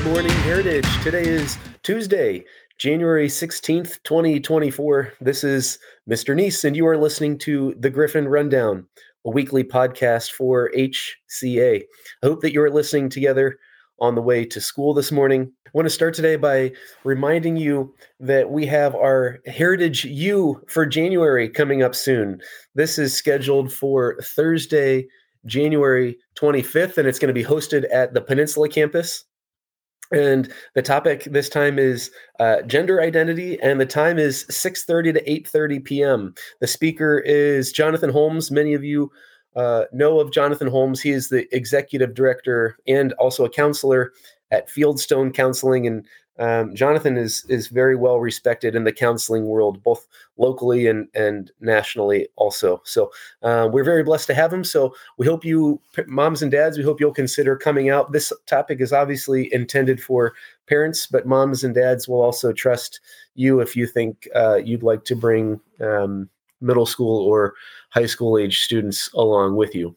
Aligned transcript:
Good 0.00 0.12
morning, 0.14 0.32
Heritage. 0.32 1.02
Today 1.02 1.24
is 1.24 1.58
Tuesday, 1.82 2.42
January 2.78 3.28
16th, 3.28 4.02
2024. 4.04 5.12
This 5.20 5.44
is 5.44 5.78
Mr. 6.08 6.34
Neese, 6.34 6.64
and 6.64 6.74
you 6.74 6.86
are 6.86 6.96
listening 6.96 7.36
to 7.40 7.74
the 7.78 7.90
Griffin 7.90 8.26
Rundown, 8.26 8.86
a 9.26 9.30
weekly 9.30 9.62
podcast 9.62 10.32
for 10.32 10.70
HCA. 10.74 11.82
I 11.82 12.26
hope 12.26 12.40
that 12.40 12.54
you 12.54 12.62
are 12.62 12.70
listening 12.70 13.10
together 13.10 13.58
on 14.00 14.14
the 14.14 14.22
way 14.22 14.46
to 14.46 14.58
school 14.58 14.94
this 14.94 15.12
morning. 15.12 15.52
I 15.66 15.70
want 15.74 15.84
to 15.84 15.90
start 15.90 16.14
today 16.14 16.36
by 16.36 16.72
reminding 17.04 17.58
you 17.58 17.94
that 18.20 18.50
we 18.50 18.64
have 18.66 18.94
our 18.94 19.40
Heritage 19.44 20.06
U 20.06 20.62
for 20.66 20.86
January 20.86 21.46
coming 21.46 21.82
up 21.82 21.94
soon. 21.94 22.40
This 22.74 22.98
is 22.98 23.14
scheduled 23.14 23.70
for 23.70 24.16
Thursday, 24.22 25.08
January 25.44 26.16
25th, 26.36 26.96
and 26.96 27.06
it's 27.06 27.18
going 27.18 27.28
to 27.28 27.34
be 27.34 27.44
hosted 27.44 27.84
at 27.92 28.14
the 28.14 28.22
Peninsula 28.22 28.70
campus. 28.70 29.24
And 30.12 30.52
the 30.74 30.82
topic 30.82 31.24
this 31.24 31.48
time 31.48 31.78
is 31.78 32.10
uh, 32.40 32.62
gender 32.62 33.00
identity, 33.00 33.60
and 33.60 33.80
the 33.80 33.86
time 33.86 34.18
is 34.18 34.44
6:30 34.50 35.14
to 35.14 35.30
8:30 35.30 35.84
p.m. 35.84 36.34
The 36.60 36.66
speaker 36.66 37.20
is 37.20 37.72
Jonathan 37.72 38.10
Holmes. 38.10 38.50
Many 38.50 38.74
of 38.74 38.82
you 38.82 39.12
uh, 39.54 39.84
know 39.92 40.18
of 40.18 40.32
Jonathan 40.32 40.68
Holmes. 40.68 41.00
He 41.00 41.10
is 41.10 41.28
the 41.28 41.46
executive 41.54 42.14
director 42.14 42.76
and 42.88 43.12
also 43.14 43.44
a 43.44 43.50
counselor 43.50 44.12
at 44.50 44.68
Fieldstone 44.68 45.32
Counseling, 45.32 45.86
and 45.86 46.04
um, 46.40 46.74
Jonathan 46.74 47.18
is 47.18 47.44
is 47.48 47.68
very 47.68 47.94
well 47.94 48.18
respected 48.18 48.74
in 48.74 48.84
the 48.84 48.92
counseling 48.92 49.44
world, 49.44 49.82
both 49.82 50.08
locally 50.38 50.86
and 50.86 51.06
and 51.14 51.52
nationally 51.60 52.26
also. 52.36 52.80
So 52.84 53.12
uh, 53.42 53.68
we're 53.70 53.84
very 53.84 54.02
blessed 54.02 54.26
to 54.28 54.34
have 54.34 54.52
him. 54.52 54.64
So 54.64 54.94
we 55.18 55.26
hope 55.26 55.44
you, 55.44 55.80
moms 56.06 56.42
and 56.42 56.50
dads, 56.50 56.78
we 56.78 56.84
hope 56.84 56.98
you'll 56.98 57.12
consider 57.12 57.56
coming 57.56 57.90
out. 57.90 58.12
This 58.12 58.32
topic 58.46 58.80
is 58.80 58.92
obviously 58.92 59.52
intended 59.52 60.02
for 60.02 60.32
parents, 60.66 61.06
but 61.06 61.26
moms 61.26 61.62
and 61.62 61.74
dads 61.74 62.08
will 62.08 62.22
also 62.22 62.52
trust 62.52 63.00
you 63.34 63.60
if 63.60 63.76
you 63.76 63.86
think 63.86 64.26
uh, 64.34 64.56
you'd 64.56 64.82
like 64.82 65.04
to 65.04 65.14
bring 65.14 65.60
um, 65.80 66.28
middle 66.62 66.86
school 66.86 67.26
or 67.26 67.54
high 67.90 68.06
school 68.06 68.38
age 68.38 68.62
students 68.62 69.10
along 69.12 69.56
with 69.56 69.74
you. 69.74 69.94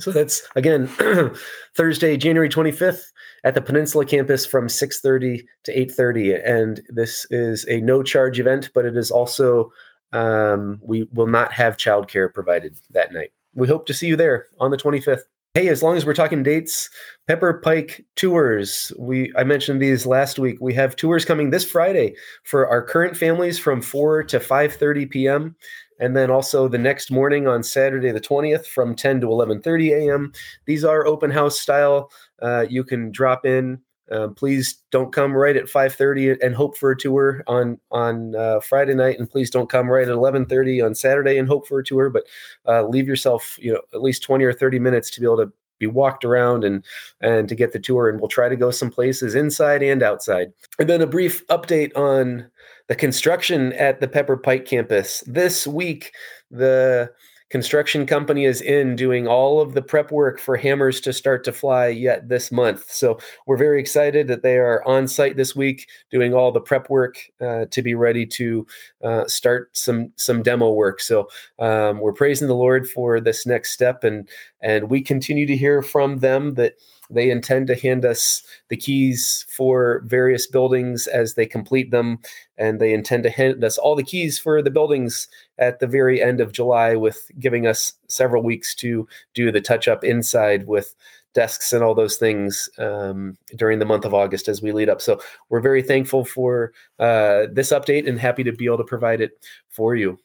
So 0.00 0.12
that's 0.12 0.42
again 0.56 0.86
Thursday, 1.76 2.16
January 2.16 2.48
25th 2.48 3.04
at 3.44 3.54
the 3.54 3.60
Peninsula 3.60 4.04
campus 4.04 4.44
from 4.46 4.66
6:30 4.66 5.44
to 5.64 5.72
8:30 5.72 6.40
and 6.44 6.80
this 6.88 7.26
is 7.30 7.66
a 7.68 7.80
no 7.80 8.02
charge 8.02 8.40
event 8.40 8.70
but 8.74 8.84
it 8.84 8.96
is 8.96 9.10
also 9.10 9.72
um, 10.12 10.80
we 10.82 11.08
will 11.12 11.26
not 11.26 11.52
have 11.52 11.76
childcare 11.76 12.32
provided 12.32 12.76
that 12.90 13.12
night. 13.12 13.32
We 13.54 13.68
hope 13.68 13.86
to 13.86 13.94
see 13.94 14.08
you 14.08 14.16
there 14.16 14.46
on 14.58 14.70
the 14.70 14.76
25th. 14.76 15.22
Hey, 15.54 15.68
as 15.68 15.82
long 15.82 15.96
as 15.96 16.06
we're 16.06 16.14
talking 16.14 16.44
dates, 16.44 16.88
Pepper 17.26 17.54
Pike 17.54 18.04
tours. 18.14 18.92
We 18.98 19.32
I 19.36 19.44
mentioned 19.44 19.82
these 19.82 20.06
last 20.06 20.38
week. 20.38 20.58
We 20.60 20.74
have 20.74 20.96
tours 20.96 21.24
coming 21.24 21.50
this 21.50 21.68
Friday 21.68 22.14
for 22.44 22.68
our 22.68 22.82
current 22.82 23.16
families 23.16 23.58
from 23.58 23.82
4 23.82 24.24
to 24.24 24.40
5:30 24.40 25.10
p.m 25.10 25.56
and 26.00 26.16
then 26.16 26.30
also 26.30 26.66
the 26.66 26.78
next 26.78 27.10
morning 27.10 27.46
on 27.46 27.62
Saturday 27.62 28.10
the 28.10 28.20
20th 28.20 28.66
from 28.66 28.96
10 28.96 29.20
to 29.20 29.28
11:30 29.28 30.08
a.m. 30.08 30.32
These 30.64 30.84
are 30.84 31.06
open 31.06 31.30
house 31.30 31.60
style. 31.60 32.10
Uh, 32.42 32.66
you 32.68 32.82
can 32.82 33.12
drop 33.12 33.46
in. 33.46 33.80
Uh, 34.10 34.26
please 34.28 34.78
don't 34.90 35.12
come 35.12 35.36
right 35.36 35.56
at 35.56 35.66
5:30 35.66 36.42
and 36.42 36.54
hope 36.54 36.76
for 36.76 36.90
a 36.90 36.96
tour 36.96 37.44
on 37.46 37.78
on 37.92 38.34
uh, 38.34 38.58
Friday 38.60 38.94
night, 38.94 39.18
and 39.20 39.30
please 39.30 39.50
don't 39.50 39.70
come 39.70 39.88
right 39.88 40.08
at 40.08 40.14
11:30 40.14 40.84
on 40.84 40.94
Saturday 40.94 41.38
and 41.38 41.46
hope 41.46 41.68
for 41.68 41.78
a 41.78 41.84
tour. 41.84 42.10
But 42.10 42.24
uh, 42.66 42.82
leave 42.88 43.06
yourself, 43.06 43.56
you 43.60 43.72
know, 43.72 43.82
at 43.94 44.02
least 44.02 44.24
20 44.24 44.44
or 44.44 44.52
30 44.52 44.80
minutes 44.80 45.10
to 45.10 45.20
be 45.20 45.26
able 45.26 45.36
to 45.36 45.52
be 45.78 45.86
walked 45.86 46.24
around 46.24 46.64
and 46.64 46.84
and 47.20 47.48
to 47.48 47.54
get 47.54 47.72
the 47.72 47.78
tour. 47.78 48.08
And 48.08 48.20
we'll 48.20 48.28
try 48.28 48.48
to 48.48 48.56
go 48.56 48.70
some 48.70 48.90
places 48.90 49.34
inside 49.34 49.82
and 49.82 50.02
outside. 50.02 50.52
And 50.78 50.88
then 50.88 51.02
a 51.02 51.06
brief 51.06 51.46
update 51.46 51.96
on 51.96 52.50
the 52.90 52.96
construction 52.96 53.72
at 53.74 54.00
the 54.00 54.08
Pepper 54.08 54.36
Pike 54.36 54.64
campus. 54.64 55.22
This 55.24 55.64
week, 55.64 56.12
the 56.50 57.08
construction 57.48 58.04
company 58.04 58.44
is 58.44 58.60
in 58.60 58.96
doing 58.96 59.28
all 59.28 59.60
of 59.60 59.74
the 59.74 59.82
prep 59.82 60.10
work 60.10 60.40
for 60.40 60.56
hammers 60.56 61.00
to 61.02 61.12
start 61.12 61.44
to 61.44 61.52
fly 61.52 61.86
yet 61.86 62.28
this 62.28 62.50
month. 62.50 62.90
So 62.90 63.20
we're 63.46 63.56
very 63.56 63.78
excited 63.78 64.26
that 64.26 64.42
they 64.42 64.56
are 64.56 64.84
on 64.88 65.06
site 65.06 65.36
this 65.36 65.54
week 65.54 65.88
doing 66.10 66.34
all 66.34 66.50
the 66.50 66.60
prep 66.60 66.90
work 66.90 67.16
uh, 67.40 67.66
to 67.70 67.80
be 67.80 67.94
ready 67.94 68.26
to 68.26 68.66
uh, 69.04 69.24
start 69.28 69.70
some 69.76 70.12
some 70.16 70.42
demo 70.42 70.72
work. 70.72 70.98
So 71.00 71.28
um, 71.60 72.00
we're 72.00 72.12
praising 72.12 72.48
the 72.48 72.56
Lord 72.56 72.88
for 72.88 73.20
this 73.20 73.46
next 73.46 73.70
step, 73.70 74.02
and 74.02 74.28
and 74.62 74.90
we 74.90 75.00
continue 75.00 75.46
to 75.46 75.56
hear 75.56 75.80
from 75.80 76.18
them 76.18 76.54
that 76.54 76.74
they 77.10 77.30
intend 77.30 77.66
to 77.66 77.74
hand 77.74 78.04
us 78.04 78.42
the 78.68 78.76
keys 78.76 79.44
for 79.48 80.02
various 80.06 80.46
buildings 80.46 81.06
as 81.06 81.34
they 81.34 81.46
complete 81.46 81.90
them, 81.90 82.18
and 82.56 82.80
they 82.80 82.92
intend 82.92 83.24
to 83.24 83.30
hand 83.30 83.62
us 83.64 83.78
all 83.78 83.96
the 83.96 84.02
keys 84.02 84.38
for 84.38 84.62
the 84.62 84.70
buildings 84.70 85.28
at 85.58 85.80
the 85.80 85.86
very 85.86 86.22
end 86.22 86.40
of 86.40 86.52
July, 86.52 86.94
with 86.94 87.30
giving 87.38 87.66
us 87.66 87.94
several 88.08 88.42
weeks 88.42 88.74
to 88.76 89.06
do 89.34 89.50
the 89.50 89.60
touch 89.60 89.88
up 89.88 90.04
inside 90.04 90.66
with 90.66 90.94
desks 91.32 91.72
and 91.72 91.84
all 91.84 91.94
those 91.94 92.16
things 92.16 92.68
um, 92.78 93.36
during 93.56 93.78
the 93.78 93.84
month 93.84 94.04
of 94.04 94.14
August 94.14 94.48
as 94.48 94.62
we 94.62 94.72
lead 94.72 94.88
up. 94.88 95.00
So 95.00 95.20
we're 95.48 95.60
very 95.60 95.82
thankful 95.82 96.24
for 96.24 96.72
uh, 96.98 97.46
this 97.52 97.70
update 97.70 98.08
and 98.08 98.18
happy 98.18 98.42
to 98.44 98.52
be 98.52 98.66
able 98.66 98.78
to 98.78 98.84
provide 98.84 99.20
it 99.20 99.32
for 99.68 99.94
you. 99.94 100.18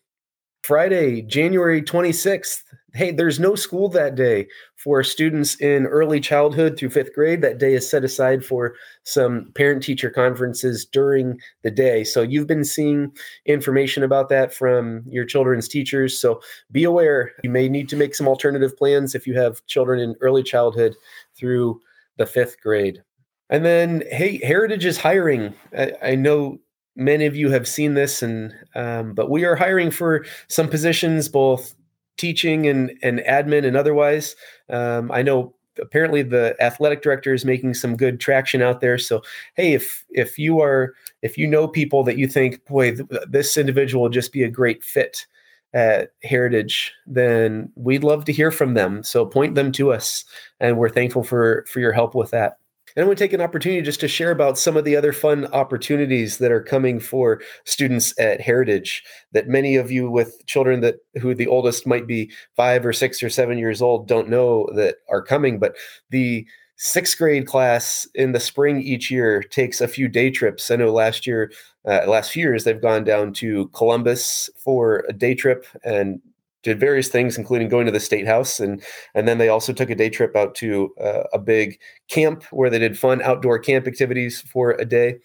Friday, 0.66 1.22
January 1.22 1.80
26th. 1.80 2.64
Hey, 2.96 3.12
there's 3.12 3.40
no 3.40 3.54
school 3.54 3.88
that 3.90 4.16
day 4.16 4.48
for 4.78 5.04
students 5.04 5.54
in 5.62 5.86
early 5.86 6.20
childhood 6.20 6.76
through 6.76 6.90
fifth 6.90 7.14
grade. 7.14 7.44
That 7.44 7.60
day 7.60 7.76
is 7.76 7.88
set 7.88 8.04
aside 8.04 8.44
for 8.44 8.74
some 9.04 9.52
parent 9.54 9.84
teacher 9.84 10.10
conferences 10.10 10.84
during 10.84 11.40
the 11.62 11.70
day. 11.70 12.04
So 12.04 12.24
you've 12.24 12.48
been 12.48 12.64
seeing 12.64 13.12
information 13.46 14.02
about 14.02 14.30
that 14.30 14.56
from 14.56 15.04
your 15.08 15.24
children's 15.24 15.68
teachers. 15.68 16.20
So 16.20 16.42
be 16.72 16.84
aware 16.84 17.34
you 17.44 17.52
may 17.52 17.70
need 17.70 17.88
to 17.90 17.96
make 17.96 18.16
some 18.16 18.28
alternative 18.28 18.76
plans 18.76 19.14
if 19.14 19.28
you 19.28 19.38
have 19.38 19.64
children 19.68 20.00
in 20.00 20.16
early 20.20 20.42
childhood 20.42 20.96
through 21.38 21.80
the 22.18 22.26
fifth 22.26 22.60
grade. 22.60 23.04
And 23.52 23.64
then, 23.64 24.02
hey, 24.10 24.40
Heritage 24.44 24.86
is 24.86 24.98
hiring. 24.98 25.54
I, 25.78 25.92
I 26.02 26.16
know 26.16 26.58
many 26.96 27.26
of 27.26 27.36
you 27.36 27.50
have 27.52 27.68
seen 27.68 27.94
this, 27.94 28.22
and 28.24 28.54
um, 28.76 29.14
but 29.14 29.30
we 29.30 29.46
are 29.46 29.56
hiring 29.56 29.92
for 29.92 30.26
some 30.48 30.70
positions, 30.70 31.30
both 31.30 31.76
teaching 32.18 32.68
and 32.68 32.92
and 33.02 33.20
admin 33.20 33.66
and 33.66 33.78
otherwise. 33.78 34.36
Um, 34.70 35.12
I 35.12 35.22
know 35.22 35.56
apparently 35.82 36.22
the 36.22 36.56
athletic 36.62 37.02
director 37.02 37.34
is 37.34 37.46
making 37.46 37.74
some 37.74 37.98
good 37.98 38.20
traction 38.20 38.62
out 38.62 38.82
there. 38.82 38.98
So 38.98 39.22
hey, 39.56 39.74
if 39.74 40.06
if 40.10 40.40
you 40.40 40.62
are 40.62 40.94
if 41.22 41.38
you 41.38 41.48
know 41.48 41.68
people 41.68 42.04
that 42.04 42.18
you 42.18 42.28
think, 42.28 42.66
boy, 42.66 42.96
th- 42.96 43.10
this 43.28 43.58
individual 43.58 44.04
will 44.04 44.10
just 44.10 44.32
be 44.32 44.44
a 44.44 44.50
great 44.50 44.84
fit 44.84 45.26
at 45.74 46.12
Heritage, 46.24 46.94
then 47.06 47.72
we'd 47.76 48.04
love 48.04 48.24
to 48.26 48.32
hear 48.32 48.50
from 48.50 48.76
them. 48.76 49.04
So 49.04 49.26
point 49.26 49.56
them 49.56 49.72
to 49.74 49.92
us, 49.92 50.24
and 50.60 50.78
we're 50.78 50.90
thankful 50.90 51.24
for 51.24 51.66
for 51.68 51.80
your 51.80 51.92
help 51.92 52.16
with 52.16 52.32
that. 52.32 52.58
And 52.96 53.04
I 53.04 53.08
want 53.08 53.18
to 53.18 53.24
take 53.24 53.34
an 53.34 53.42
opportunity 53.42 53.82
just 53.82 54.00
to 54.00 54.08
share 54.08 54.32
about 54.32 54.58
some 54.58 54.78
of 54.78 54.86
the 54.86 54.96
other 54.96 55.12
fun 55.12 55.48
opportunities 55.48 56.38
that 56.38 56.52
are 56.52 56.64
coming 56.64 57.00
for 57.00 57.42
students 57.66 58.14
at 58.18 58.40
Heritage. 58.40 59.04
That 59.34 59.48
many 59.48 59.76
of 59.76 59.92
you 59.92 60.10
with 60.10 60.46
children 60.46 60.80
that 60.82 60.96
who 61.22 61.36
the 61.36 61.48
oldest 61.48 61.86
might 61.86 62.08
be 62.08 62.32
five 62.56 62.86
or 62.86 62.94
six 62.94 63.22
or 63.22 63.30
seven 63.30 63.58
years 63.58 63.82
old 63.82 64.08
don't 64.08 64.30
know 64.30 64.70
that 64.76 64.96
are 65.10 65.22
coming. 65.22 65.60
But 65.60 65.76
the 66.10 66.48
sixth 66.78 67.18
grade 67.18 67.48
class 67.48 68.08
in 68.16 68.32
the 68.32 68.40
spring 68.40 68.82
each 68.82 69.12
year 69.12 69.42
takes 69.42 69.82
a 69.82 69.88
few 69.88 70.08
day 70.08 70.32
trips. 70.32 70.72
I 70.72 70.78
know 70.78 70.92
last 70.92 71.28
year, 71.28 71.52
uh, 71.86 72.06
last 72.08 72.32
few 72.32 72.44
years, 72.44 72.64
they've 72.64 72.82
gone 72.82 73.04
down 73.04 73.34
to 73.34 73.68
Columbus 73.70 74.50
for 74.58 75.06
a 75.10 75.14
day 75.14 75.36
trip 75.36 75.66
and 75.84 76.22
did 76.66 76.80
various 76.80 77.08
things, 77.08 77.38
including 77.38 77.70
going 77.70 77.86
to 77.86 77.92
the 77.92 78.00
state 78.00 78.28
house, 78.28 78.60
and 78.60 78.84
and 79.14 79.28
then 79.28 79.38
they 79.38 79.50
also 79.50 79.72
took 79.72 79.90
a 79.90 79.96
day 79.96 80.10
trip 80.10 80.36
out 80.36 80.56
to 80.56 80.94
uh, 81.02 81.24
a 81.32 81.40
big 81.40 81.80
camp 82.10 82.44
where 82.52 82.70
they 82.70 82.80
did 82.80 83.00
fun 83.00 83.22
outdoor 83.22 83.60
camp 83.60 83.88
activities 83.88 84.42
for 84.42 84.72
a 84.72 84.86
day, 84.86 85.18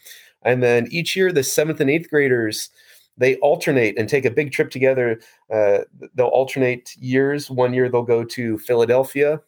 and 0.43 0.63
then 0.63 0.87
each 0.91 1.17
year 1.17 1.33
the 1.33 1.43
seventh 1.43 1.81
and 1.81 1.91
eighth 1.91 2.09
graders 2.09 2.71
they 3.17 3.37
alternate 3.37 3.99
and 3.99 4.09
take 4.09 4.25
a 4.25 4.31
big 4.31 4.51
trip 4.51 4.71
together. 4.71 5.21
Uh, 5.53 5.81
they'll 6.15 6.29
alternate 6.29 6.97
years. 6.97 7.51
One 7.51 7.75
year 7.75 7.89
they'll 7.91 8.03
go 8.03 8.25
to 8.25 8.57
Philadelphia 8.59 9.43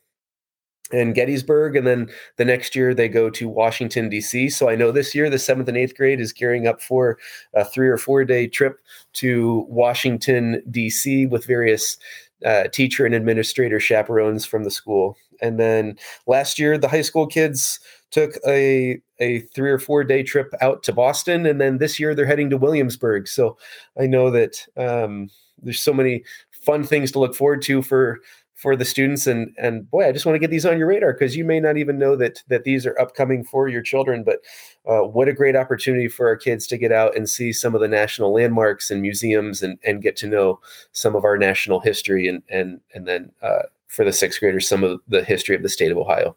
in 0.92 1.12
Gettysburg, 1.12 1.74
and 1.76 1.86
then 1.86 2.10
the 2.36 2.44
next 2.44 2.76
year 2.76 2.94
they 2.94 3.08
go 3.08 3.30
to 3.30 3.48
Washington 3.48 4.08
D.C. 4.08 4.50
So 4.50 4.68
I 4.68 4.76
know 4.76 4.92
this 4.92 5.14
year 5.14 5.30
the 5.30 5.38
seventh 5.38 5.68
and 5.68 5.76
eighth 5.76 5.96
grade 5.96 6.20
is 6.20 6.32
gearing 6.32 6.66
up 6.66 6.80
for 6.82 7.18
a 7.54 7.64
three 7.64 7.88
or 7.88 7.96
four 7.96 8.24
day 8.24 8.46
trip 8.46 8.78
to 9.14 9.66
Washington 9.68 10.62
D.C. 10.70 11.26
with 11.26 11.46
various 11.46 11.96
uh, 12.44 12.64
teacher 12.72 13.06
and 13.06 13.14
administrator 13.14 13.80
chaperones 13.80 14.44
from 14.44 14.64
the 14.64 14.70
school. 14.70 15.16
And 15.40 15.58
then 15.58 15.96
last 16.26 16.58
year 16.58 16.78
the 16.78 16.88
high 16.88 17.02
school 17.02 17.26
kids 17.26 17.80
took 18.10 18.32
a 18.46 19.00
a 19.18 19.40
three 19.54 19.70
or 19.70 19.78
four 19.78 20.04
day 20.04 20.22
trip 20.22 20.52
out 20.60 20.82
to 20.84 20.92
Boston, 20.92 21.46
and 21.46 21.60
then 21.60 21.78
this 21.78 21.98
year 21.98 22.14
they're 22.14 22.26
heading 22.26 22.50
to 22.50 22.56
Williamsburg. 22.56 23.26
So 23.26 23.56
I 23.98 24.06
know 24.06 24.30
that 24.30 24.66
um, 24.76 25.30
there's 25.62 25.80
so 25.80 25.94
many 25.94 26.24
fun 26.50 26.84
things 26.84 27.10
to 27.12 27.18
look 27.18 27.34
forward 27.34 27.62
to 27.62 27.82
for 27.82 28.20
for 28.62 28.76
the 28.76 28.84
students. 28.84 29.26
And 29.26 29.52
and 29.58 29.90
boy 29.90 30.06
i 30.06 30.12
just 30.12 30.24
want 30.24 30.36
to 30.36 30.38
get 30.38 30.50
these 30.50 30.64
on 30.64 30.78
your 30.78 30.86
radar 30.86 31.12
because 31.12 31.36
you 31.36 31.44
may 31.44 31.58
not 31.58 31.76
even 31.76 31.98
know 31.98 32.14
that 32.16 32.42
that 32.46 32.62
these 32.62 32.86
are 32.86 32.98
upcoming 32.98 33.42
for 33.42 33.68
your 33.68 33.82
children 33.82 34.22
but 34.22 34.38
uh, 34.86 35.00
what 35.00 35.28
a 35.28 35.32
great 35.32 35.56
opportunity 35.56 36.08
for 36.08 36.28
our 36.28 36.36
kids 36.36 36.66
to 36.68 36.78
get 36.78 36.92
out 36.92 37.16
and 37.16 37.28
see 37.28 37.52
some 37.52 37.74
of 37.74 37.80
the 37.80 37.88
national 37.88 38.32
landmarks 38.32 38.90
and 38.90 39.02
museums 39.02 39.62
and 39.62 39.78
and 39.84 40.00
get 40.00 40.14
to 40.16 40.28
know 40.28 40.60
some 40.92 41.16
of 41.16 41.24
our 41.24 41.36
national 41.36 41.80
history 41.80 42.28
and 42.28 42.42
and 42.48 42.80
and 42.94 43.08
then 43.08 43.32
uh, 43.42 43.62
for 43.88 44.04
the 44.04 44.12
sixth 44.12 44.38
graders 44.38 44.68
some 44.68 44.84
of 44.84 45.00
the 45.08 45.24
history 45.24 45.56
of 45.56 45.62
the 45.62 45.68
state 45.68 45.90
of 45.90 45.98
ohio. 45.98 46.36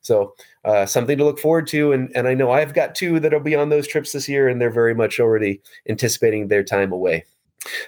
So 0.00 0.34
uh, 0.64 0.86
something 0.86 1.18
to 1.18 1.24
look 1.24 1.38
forward 1.38 1.66
to 1.68 1.92
and 1.92 2.10
and 2.16 2.26
i 2.26 2.34
know 2.34 2.50
i've 2.50 2.74
got 2.74 2.94
two 2.94 3.20
that'll 3.20 3.40
be 3.40 3.54
on 3.54 3.68
those 3.68 3.86
trips 3.86 4.12
this 4.12 4.28
year 4.28 4.48
and 4.48 4.60
they're 4.60 4.70
very 4.70 4.94
much 4.94 5.20
already 5.20 5.60
anticipating 5.88 6.48
their 6.48 6.64
time 6.64 6.90
away. 6.90 7.24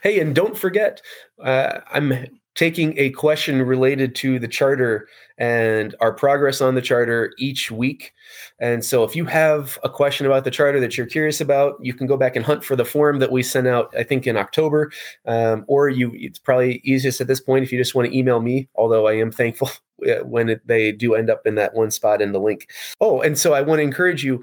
Hey, 0.02 0.20
and 0.20 0.34
don't 0.34 0.56
forget, 0.56 1.00
uh, 1.42 1.80
I'm 1.90 2.12
taking 2.58 2.92
a 2.98 3.10
question 3.10 3.62
related 3.62 4.16
to 4.16 4.40
the 4.40 4.48
charter 4.48 5.06
and 5.38 5.94
our 6.00 6.12
progress 6.12 6.60
on 6.60 6.74
the 6.74 6.82
charter 6.82 7.32
each 7.38 7.70
week. 7.70 8.12
And 8.58 8.84
so 8.84 9.04
if 9.04 9.14
you 9.14 9.26
have 9.26 9.78
a 9.84 9.88
question 9.88 10.26
about 10.26 10.42
the 10.42 10.50
charter 10.50 10.80
that 10.80 10.96
you're 10.96 11.06
curious 11.06 11.40
about, 11.40 11.76
you 11.80 11.94
can 11.94 12.08
go 12.08 12.16
back 12.16 12.34
and 12.34 12.44
hunt 12.44 12.64
for 12.64 12.74
the 12.74 12.84
form 12.84 13.20
that 13.20 13.30
we 13.30 13.44
sent 13.44 13.68
out, 13.68 13.94
I 13.96 14.02
think 14.02 14.26
in 14.26 14.36
October. 14.36 14.90
Um, 15.24 15.66
or 15.68 15.88
you, 15.88 16.10
it's 16.16 16.40
probably 16.40 16.80
easiest 16.82 17.20
at 17.20 17.28
this 17.28 17.40
point 17.40 17.62
if 17.62 17.70
you 17.70 17.78
just 17.78 17.94
want 17.94 18.10
to 18.10 18.18
email 18.18 18.40
me, 18.40 18.68
although 18.74 19.06
I 19.06 19.12
am 19.12 19.30
thankful 19.30 19.70
when 20.24 20.48
it, 20.48 20.66
they 20.66 20.90
do 20.90 21.14
end 21.14 21.30
up 21.30 21.46
in 21.46 21.54
that 21.54 21.74
one 21.74 21.92
spot 21.92 22.20
in 22.20 22.32
the 22.32 22.40
link. 22.40 22.72
Oh, 23.00 23.20
and 23.20 23.38
so 23.38 23.54
I 23.54 23.60
want 23.60 23.78
to 23.78 23.84
encourage 23.84 24.24
you 24.24 24.42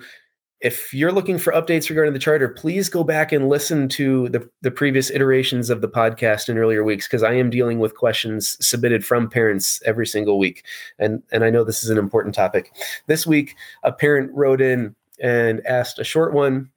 if 0.62 0.94
you're 0.94 1.12
looking 1.12 1.38
for 1.38 1.52
updates 1.54 1.90
regarding 1.90 2.13
the 2.13 2.19
charter, 2.19 2.48
please 2.48 2.88
go 2.88 3.04
back 3.04 3.31
and 3.31 3.50
listen 3.50 3.90
to 3.90 4.30
the, 4.30 4.50
the 4.62 4.72
previous 4.72 5.12
iterations 5.12 5.69
of 5.69 5.81
the 5.81 5.88
podcast 5.88 6.48
in 6.48 6.57
earlier 6.57 6.84
weeks 6.84 7.07
because 7.07 7.24
I 7.24 7.34
am 7.34 7.50
dealing 7.50 7.80
with 7.80 7.96
questions 7.96 8.57
submitted 8.66 9.06
from 9.06 9.30
parents 9.30 9.81
every 9.86 10.07
single 10.07 10.40
week. 10.40 10.63
And, 10.98 11.22
and 11.31 11.44
I 11.44 11.50
know 11.50 11.63
this 11.63 11.84
is 11.84 11.90
an 11.90 11.98
important 11.98 12.36
topic. 12.36 12.72
This 13.07 13.28
week, 13.28 13.56
a 13.84 13.92
parent 13.92 14.31
wrote 14.34 14.62
in 14.62 14.96
and 15.22 15.66
asked 15.68 16.00
a 16.00 16.04
short 16.04 16.34
one. 16.34 16.69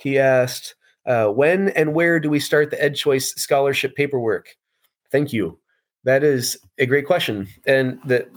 He 0.00 0.18
asked, 0.18 0.74
uh, 1.06 1.28
When 1.28 1.70
and 1.70 1.94
where 1.94 2.20
do 2.20 2.28
we 2.28 2.40
start 2.40 2.70
the 2.70 2.82
Ed 2.82 2.94
Choice 2.94 3.34
scholarship 3.34 3.96
paperwork? 3.96 4.56
Thank 5.10 5.32
you. 5.32 5.58
That 6.04 6.22
is 6.22 6.58
a 6.78 6.84
great 6.84 7.06
question. 7.06 7.48
And 7.66 7.98
that, 8.04 8.28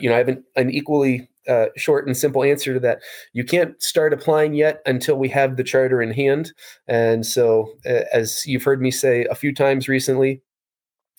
you 0.00 0.08
know, 0.08 0.16
I 0.16 0.18
have 0.18 0.28
an, 0.28 0.42
an 0.56 0.70
equally 0.70 1.28
uh, 1.48 1.66
short 1.76 2.06
and 2.06 2.16
simple 2.16 2.42
answer 2.42 2.74
to 2.74 2.80
that. 2.80 3.00
You 3.32 3.44
can't 3.44 3.80
start 3.82 4.12
applying 4.12 4.54
yet 4.54 4.80
until 4.86 5.16
we 5.16 5.28
have 5.30 5.56
the 5.56 5.64
charter 5.64 6.00
in 6.02 6.12
hand. 6.12 6.52
And 6.86 7.26
so, 7.26 7.72
uh, 7.86 8.02
as 8.12 8.46
you've 8.46 8.64
heard 8.64 8.80
me 8.80 8.90
say 8.90 9.24
a 9.26 9.34
few 9.34 9.54
times 9.54 9.88
recently, 9.88 10.42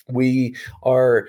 we 0.09 0.55
are. 0.83 1.27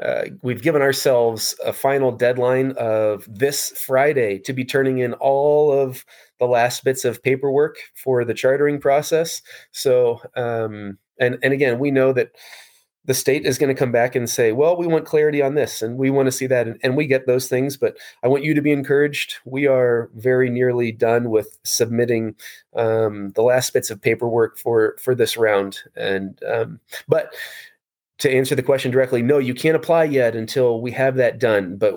Uh, 0.00 0.30
we've 0.42 0.62
given 0.62 0.80
ourselves 0.80 1.54
a 1.62 1.74
final 1.74 2.10
deadline 2.10 2.72
of 2.78 3.26
this 3.28 3.68
Friday 3.76 4.38
to 4.38 4.54
be 4.54 4.64
turning 4.64 4.96
in 4.96 5.12
all 5.14 5.70
of 5.70 6.06
the 6.38 6.46
last 6.46 6.84
bits 6.84 7.04
of 7.04 7.22
paperwork 7.22 7.76
for 7.94 8.24
the 8.24 8.32
chartering 8.32 8.80
process. 8.80 9.42
So, 9.72 10.22
um, 10.36 10.96
and 11.18 11.36
and 11.42 11.52
again, 11.52 11.78
we 11.78 11.90
know 11.90 12.14
that 12.14 12.30
the 13.06 13.14
state 13.14 13.46
is 13.46 13.58
going 13.58 13.74
to 13.74 13.78
come 13.78 13.92
back 13.92 14.14
and 14.14 14.28
say, 14.28 14.52
well, 14.52 14.76
we 14.76 14.86
want 14.86 15.06
clarity 15.06 15.40
on 15.40 15.54
this 15.54 15.80
and 15.80 15.96
we 15.96 16.10
want 16.10 16.26
to 16.26 16.32
see 16.32 16.46
that. 16.46 16.66
And, 16.66 16.78
and, 16.82 16.96
we 16.96 17.06
get 17.06 17.26
those 17.26 17.48
things, 17.48 17.76
but 17.76 17.96
I 18.22 18.28
want 18.28 18.44
you 18.44 18.52
to 18.54 18.60
be 18.60 18.72
encouraged. 18.72 19.36
We 19.46 19.66
are 19.66 20.10
very 20.14 20.50
nearly 20.50 20.92
done 20.92 21.30
with 21.30 21.58
submitting 21.64 22.36
um, 22.76 23.30
the 23.30 23.42
last 23.42 23.72
bits 23.72 23.90
of 23.90 24.00
paperwork 24.00 24.58
for, 24.58 24.96
for 25.00 25.14
this 25.14 25.36
round. 25.36 25.78
And, 25.96 26.38
um, 26.44 26.78
but 27.08 27.34
to 28.18 28.30
answer 28.30 28.54
the 28.54 28.62
question 28.62 28.90
directly, 28.90 29.22
no, 29.22 29.38
you 29.38 29.54
can't 29.54 29.76
apply 29.76 30.04
yet 30.04 30.36
until 30.36 30.82
we 30.82 30.90
have 30.92 31.16
that 31.16 31.38
done. 31.38 31.76
But 31.76 31.94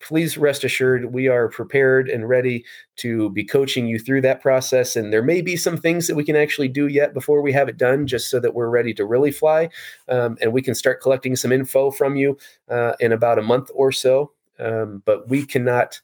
please 0.00 0.36
rest 0.36 0.64
assured 0.64 1.12
we 1.12 1.28
are 1.28 1.48
prepared 1.48 2.08
and 2.08 2.28
ready 2.28 2.64
to 2.96 3.30
be 3.30 3.44
coaching 3.44 3.86
you 3.86 3.98
through 3.98 4.20
that 4.20 4.40
process. 4.40 4.96
And 4.96 5.12
there 5.12 5.22
may 5.22 5.40
be 5.40 5.56
some 5.56 5.76
things 5.76 6.06
that 6.06 6.14
we 6.14 6.24
can 6.24 6.36
actually 6.36 6.68
do 6.68 6.86
yet 6.86 7.14
before 7.14 7.42
we 7.42 7.52
have 7.52 7.68
it 7.68 7.76
done, 7.76 8.06
just 8.06 8.30
so 8.30 8.40
that 8.40 8.54
we're 8.54 8.68
ready 8.68 8.94
to 8.94 9.04
really 9.04 9.32
fly. 9.32 9.68
Um, 10.08 10.36
and 10.40 10.52
we 10.52 10.62
can 10.62 10.74
start 10.74 11.00
collecting 11.00 11.36
some 11.36 11.52
info 11.52 11.90
from 11.90 12.16
you 12.16 12.38
uh, 12.68 12.92
in 13.00 13.12
about 13.12 13.38
a 13.38 13.42
month 13.42 13.70
or 13.74 13.92
so. 13.92 14.32
Um, 14.58 15.02
but 15.04 15.28
we 15.28 15.44
cannot 15.44 16.00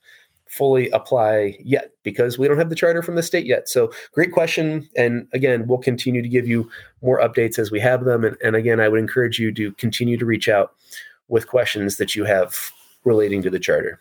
fully 0.47 0.91
apply 0.91 1.57
yet 1.65 1.93
because 2.03 2.39
we 2.39 2.47
don't 2.47 2.59
have 2.59 2.69
the 2.69 2.77
charter 2.77 3.03
from 3.03 3.15
the 3.15 3.23
state 3.23 3.47
yet. 3.47 3.71
So, 3.71 3.91
great 4.13 4.33
question. 4.33 4.87
And 4.97 5.27
again, 5.33 5.67
we'll 5.67 5.79
continue 5.79 6.21
to 6.21 6.29
give 6.29 6.47
you 6.47 6.71
more 7.01 7.21
updates 7.21 7.59
as 7.59 7.71
we 7.71 7.81
have 7.81 8.05
them. 8.05 8.23
And, 8.23 8.37
and 8.45 8.55
again, 8.55 8.79
I 8.79 8.89
would 8.89 9.01
encourage 9.01 9.39
you 9.39 9.51
to 9.55 9.73
continue 9.73 10.19
to 10.19 10.27
reach 10.27 10.51
out 10.51 10.75
with 11.29 11.49
questions 11.49 11.97
that 11.97 12.15
you 12.15 12.25
have 12.25 12.71
relating 13.05 13.43
to 13.43 13.51
the 13.51 13.59
charter. 13.59 14.01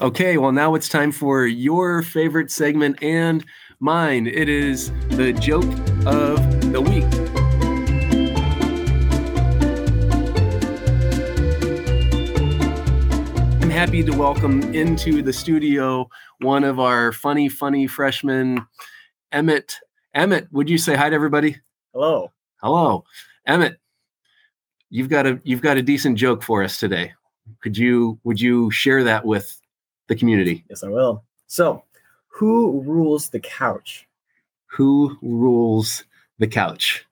Okay, 0.00 0.36
well, 0.36 0.52
now 0.52 0.74
it's 0.74 0.88
time 0.88 1.12
for 1.12 1.46
your 1.46 2.02
favorite 2.02 2.50
segment 2.50 3.02
and 3.02 3.44
mine. 3.80 4.26
It 4.26 4.48
is 4.48 4.90
the 5.10 5.32
joke 5.32 5.64
of 6.06 6.72
the 6.72 6.80
week. 6.80 7.04
I'm 13.62 13.70
happy 13.70 14.02
to 14.02 14.12
welcome 14.12 14.62
into 14.74 15.22
the 15.22 15.32
studio 15.32 16.08
one 16.40 16.64
of 16.64 16.78
our 16.78 17.12
funny, 17.12 17.48
funny 17.48 17.86
freshmen, 17.86 18.66
Emmett. 19.32 19.78
Emmett, 20.14 20.48
would 20.52 20.68
you 20.68 20.78
say 20.78 20.94
hi 20.94 21.08
to 21.08 21.14
everybody? 21.14 21.56
Hello. 21.92 22.30
Hello. 22.60 23.04
Emmett, 23.46 23.78
you've 24.90 25.08
got 25.08 25.26
a 25.26 25.40
you've 25.44 25.62
got 25.62 25.76
a 25.76 25.82
decent 25.82 26.18
joke 26.18 26.42
for 26.42 26.62
us 26.62 26.78
today. 26.78 27.12
Could 27.60 27.76
you 27.76 28.18
would 28.24 28.40
you 28.40 28.70
share 28.70 29.04
that 29.04 29.24
with 29.24 29.60
the 30.08 30.16
community? 30.16 30.64
Yes, 30.68 30.82
I 30.82 30.88
will. 30.88 31.24
So, 31.46 31.82
who 32.28 32.82
rules 32.82 33.30
the 33.30 33.40
couch? 33.40 34.06
Who 34.66 35.16
rules 35.22 36.04
the 36.38 36.48
couch? 36.48 37.06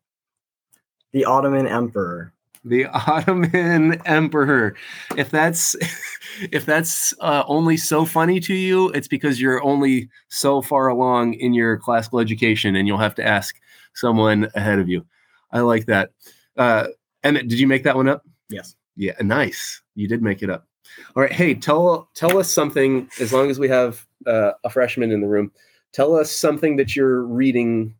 The 1.12 1.24
Ottoman 1.24 1.66
Emperor. 1.66 2.32
The 2.64 2.86
Ottoman 2.92 4.00
Emperor. 4.06 4.74
If 5.16 5.30
that's 5.30 5.76
if 6.52 6.66
that's 6.66 7.14
uh, 7.20 7.44
only 7.46 7.76
so 7.76 8.04
funny 8.04 8.40
to 8.40 8.54
you, 8.54 8.88
it's 8.90 9.08
because 9.08 9.40
you're 9.40 9.62
only 9.62 10.08
so 10.28 10.62
far 10.62 10.88
along 10.88 11.34
in 11.34 11.54
your 11.54 11.76
classical 11.76 12.18
education, 12.18 12.76
and 12.76 12.88
you'll 12.88 12.98
have 12.98 13.14
to 13.16 13.26
ask 13.26 13.60
someone 13.94 14.48
ahead 14.54 14.78
of 14.78 14.88
you. 14.88 15.04
I 15.50 15.60
like 15.60 15.86
that. 15.86 16.10
Uh, 16.56 16.88
Emmett, 17.22 17.48
did 17.48 17.60
you 17.60 17.66
make 17.66 17.84
that 17.84 17.96
one 17.96 18.08
up? 18.08 18.24
Yes. 18.48 18.74
Yeah, 18.96 19.12
nice. 19.20 19.80
You 19.94 20.08
did 20.08 20.22
make 20.22 20.42
it 20.42 20.50
up. 20.50 20.66
All 21.16 21.22
right. 21.22 21.32
Hey, 21.32 21.54
tell 21.54 22.08
tell 22.14 22.38
us 22.38 22.50
something. 22.50 23.08
As 23.20 23.32
long 23.32 23.50
as 23.50 23.58
we 23.58 23.68
have 23.68 24.06
uh, 24.26 24.52
a 24.64 24.70
freshman 24.70 25.10
in 25.10 25.20
the 25.20 25.28
room, 25.28 25.52
tell 25.92 26.14
us 26.14 26.30
something 26.30 26.76
that 26.76 26.94
you're 26.94 27.22
reading 27.22 27.94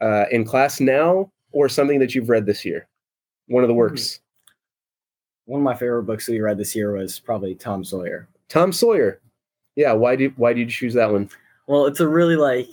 uh, 0.00 0.24
in 0.30 0.44
class 0.44 0.80
now, 0.80 1.30
or 1.52 1.68
something 1.68 1.98
that 1.98 2.14
you've 2.14 2.30
read 2.30 2.46
this 2.46 2.64
year. 2.64 2.88
One 3.48 3.64
of 3.64 3.68
the 3.68 3.74
works. 3.74 4.20
One 5.44 5.60
of 5.60 5.64
my 5.64 5.74
favorite 5.74 6.04
books 6.04 6.26
that 6.26 6.32
we 6.32 6.40
read 6.40 6.58
this 6.58 6.74
year 6.76 6.92
was 6.92 7.18
probably 7.18 7.54
Tom 7.54 7.84
Sawyer. 7.84 8.28
Tom 8.48 8.72
Sawyer. 8.72 9.20
Yeah. 9.76 9.92
Why 9.92 10.16
did 10.16 10.36
Why 10.38 10.52
did 10.52 10.60
you 10.60 10.66
choose 10.66 10.94
that 10.94 11.12
one? 11.12 11.28
Well, 11.66 11.86
it's 11.86 12.00
a 12.00 12.08
really 12.08 12.36
like 12.36 12.68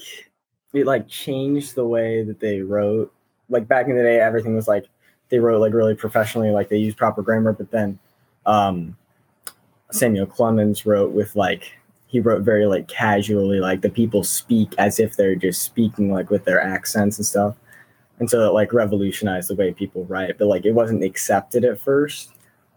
it 0.74 0.86
like 0.86 1.07
changed 1.07 1.75
the 1.75 1.88
way 1.88 2.24
that 2.24 2.39
they 2.39 2.62
wrote. 2.62 3.13
Like 3.50 3.67
back 3.67 3.88
in 3.88 3.96
the 3.96 4.03
day, 4.03 4.19
everything 4.19 4.55
was 4.55 4.67
like 4.67 4.86
they 5.29 5.39
wrote 5.39 5.60
like 5.60 5.74
really 5.74 5.96
professionally, 5.96 6.51
like 6.51 6.69
they 6.69 6.77
used 6.77 6.98
proper 6.98 7.22
grammar. 7.22 7.53
But 7.53 7.72
then 7.72 8.00
um, 8.46 8.96
Samuel 9.91 10.25
Clemens 10.25 10.86
wrote 10.86 11.12
with 11.12 11.36
like 11.36 11.74
he 12.07 12.19
wrote 12.19 12.43
very 12.43 12.65
like 12.65 12.88
casually, 12.88 13.60
like 13.60 13.81
the 13.81 13.89
people 13.89 14.24
speak 14.24 14.74
as 14.77 15.00
if 15.00 15.15
they're 15.15 15.36
just 15.36 15.62
speaking 15.62 16.12
like 16.12 16.29
with 16.29 16.46
their 16.46 16.62
accents 16.62 17.17
and 17.17 17.25
stuff. 17.25 17.55
And 18.19 18.29
so 18.29 18.48
it 18.48 18.53
like 18.53 18.74
revolutionized 18.74 19.50
the 19.50 19.55
way 19.55 19.74
people 19.74 20.05
write. 20.05 20.38
But 20.38 20.48
like 20.48 20.65
it 20.65 20.72
wasn't 20.72 21.03
accepted 21.03 21.65
at 21.65 21.79
first 21.79 22.31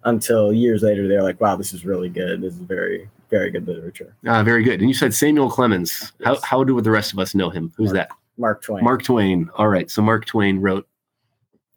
until 0.04 0.52
years 0.52 0.82
later 0.82 1.06
they're 1.06 1.22
like, 1.22 1.40
wow, 1.40 1.56
this 1.56 1.72
is 1.72 1.84
really 1.84 2.08
good. 2.08 2.42
This 2.42 2.54
is 2.54 2.60
very, 2.60 3.08
very 3.30 3.50
good 3.50 3.66
literature. 3.66 4.14
Ah, 4.26 4.42
very 4.42 4.64
good. 4.64 4.80
And 4.80 4.88
you 4.88 4.94
said 4.94 5.14
Samuel 5.14 5.50
Clemens. 5.50 6.12
Yes. 6.18 6.26
How 6.26 6.40
how 6.58 6.64
do 6.64 6.80
the 6.80 6.90
rest 6.90 7.12
of 7.12 7.18
us 7.18 7.34
know 7.34 7.50
him? 7.50 7.72
Who's 7.76 7.92
Mark, 7.92 8.08
that? 8.08 8.16
Mark 8.36 8.62
Twain. 8.62 8.84
Mark 8.84 9.02
Twain. 9.02 9.50
All 9.54 9.68
right. 9.68 9.90
So 9.90 10.02
Mark 10.02 10.24
Twain 10.24 10.58
wrote 10.58 10.86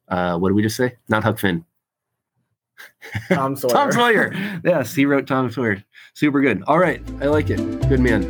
uh, 0.08 0.38
what 0.38 0.50
did 0.50 0.56
we 0.56 0.62
just 0.62 0.76
say? 0.76 0.96
Not 1.10 1.24
Huck 1.24 1.40
Finn. 1.40 1.66
Tom 3.30 3.56
Sawyer. 3.56 3.74
Tom 3.74 3.92
Sawyer. 3.92 4.62
Yes, 4.64 4.94
he 4.94 5.06
wrote 5.06 5.28
Tom 5.28 5.52
Sawyer. 5.52 5.84
Super 6.14 6.42
good. 6.42 6.64
All 6.68 6.80
right. 6.80 7.02
I 7.22 7.26
like 7.26 7.50
it. 7.50 7.58
Good 7.90 8.00
man. 8.00 8.24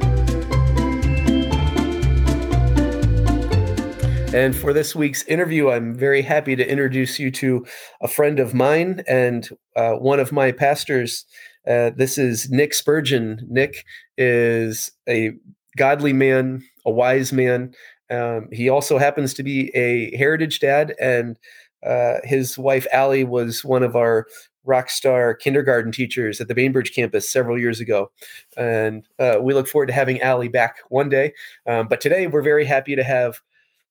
And 4.33 4.55
for 4.55 4.73
this 4.73 4.95
week's 4.95 5.23
interview, 5.25 5.69
I'm 5.69 5.93
very 5.93 6.23
happy 6.23 6.55
to 6.55 6.67
introduce 6.67 7.19
you 7.19 7.29
to 7.31 7.67
a 8.01 8.07
friend 8.07 8.39
of 8.39 8.55
mine 8.55 9.03
and 9.07 9.47
uh, 9.75 9.91
one 9.93 10.19
of 10.19 10.31
my 10.31 10.51
pastors. 10.51 11.25
Uh, 11.67 11.91
this 11.95 12.17
is 12.17 12.49
Nick 12.49 12.73
Spurgeon. 12.73 13.45
Nick 13.47 13.85
is 14.17 14.91
a 15.07 15.33
godly 15.77 16.13
man, 16.13 16.63
a 16.83 16.89
wise 16.89 17.31
man. 17.31 17.75
Um, 18.09 18.49
he 18.51 18.69
also 18.69 18.97
happens 18.97 19.35
to 19.35 19.43
be 19.43 19.69
a 19.75 20.15
heritage 20.17 20.59
dad 20.59 20.95
and 20.99 21.37
Uh, 21.85 22.17
his 22.23 22.57
wife 22.57 22.87
Allie 22.91 23.23
was 23.23 23.63
one 23.63 23.83
of 23.83 23.95
our 23.95 24.27
rock 24.65 24.89
star 24.89 25.33
kindergarten 25.33 25.91
teachers 25.91 26.39
at 26.39 26.47
the 26.47 26.55
Bainbridge 26.55 26.93
campus 26.95 27.29
several 27.29 27.59
years 27.59 27.79
ago, 27.79 28.11
and 28.57 29.07
uh, 29.19 29.37
we 29.41 29.53
look 29.53 29.67
forward 29.67 29.87
to 29.87 29.93
having 29.93 30.21
Allie 30.21 30.47
back 30.47 30.77
one 30.89 31.09
day. 31.09 31.33
Um, 31.67 31.87
but 31.87 32.01
today 32.01 32.27
we're 32.27 32.41
very 32.41 32.65
happy 32.65 32.95
to 32.95 33.03
have 33.03 33.41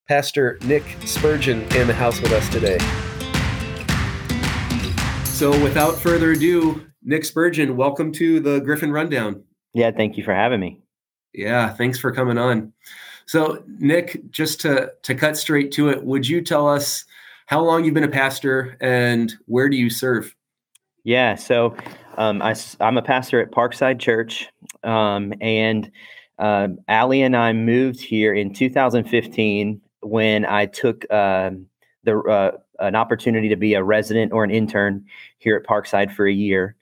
Pastor 0.09 0.59
Nick 0.65 0.83
Spurgeon 1.05 1.63
in 1.75 1.87
the 1.87 1.95
house 1.95 2.21
with 2.21 2.33
us 2.33 2.49
today. 2.49 2.79
So, 5.25 5.51
without 5.63 5.99
further 5.99 6.33
ado, 6.33 6.87
Nick 7.03 7.25
Spurgeon, 7.25 7.77
welcome 7.77 8.13
to 8.13 8.41
the 8.41 8.61
Griffin 8.61 8.93
Rundown. 8.93 9.43
Yeah, 9.75 9.91
thank 9.91 10.17
you 10.17 10.25
for 10.25 10.35
having 10.35 10.61
me. 10.61 10.81
Yeah, 11.33 11.71
thanks 11.71 11.99
for 11.99 12.13
coming 12.13 12.39
on. 12.39 12.73
So, 13.27 13.63
Nick, 13.67 14.31
just 14.31 14.61
to 14.61 14.93
to 15.03 15.15
cut 15.15 15.37
straight 15.37 15.73
to 15.73 15.89
it, 15.89 16.05
would 16.05 16.29
you 16.29 16.43
tell 16.43 16.69
us 16.69 17.05
how 17.53 17.61
long 17.61 17.85
you've 17.85 17.93
been 17.93 18.03
a 18.03 18.09
pastor 18.09 18.79
and 18.81 19.35
where 19.45 19.69
do 19.69 19.77
you 19.77 19.91
serve? 19.91 20.35
Yeah, 21.05 21.35
so 21.35 21.77
um, 22.17 22.41
I, 22.41 22.57
am 22.81 22.97
a 22.97 23.03
pastor 23.03 23.43
at 23.43 23.51
Parkside 23.51 23.99
Church, 23.99 24.49
um, 24.85 25.35
and 25.39 25.91
uh, 26.39 26.69
Allie 26.89 27.21
and 27.21 27.37
I 27.37 27.53
moved 27.53 28.01
here 28.01 28.33
in 28.33 28.55
2015 28.55 29.83
when 30.01 30.47
I 30.47 30.65
took 30.65 31.05
uh, 31.11 31.51
the 32.05 32.21
uh, 32.21 32.53
an 32.79 32.95
opportunity 32.95 33.51
to 33.51 33.57
be 33.57 33.75
a 33.75 33.85
resident 33.85 34.33
or 34.33 34.45
an 34.45 34.51
intern 34.51 35.05
here 35.37 35.55
at 35.55 35.65
Parkside 35.65 36.11
for 36.11 36.27
a 36.27 36.33
year. 36.33 36.75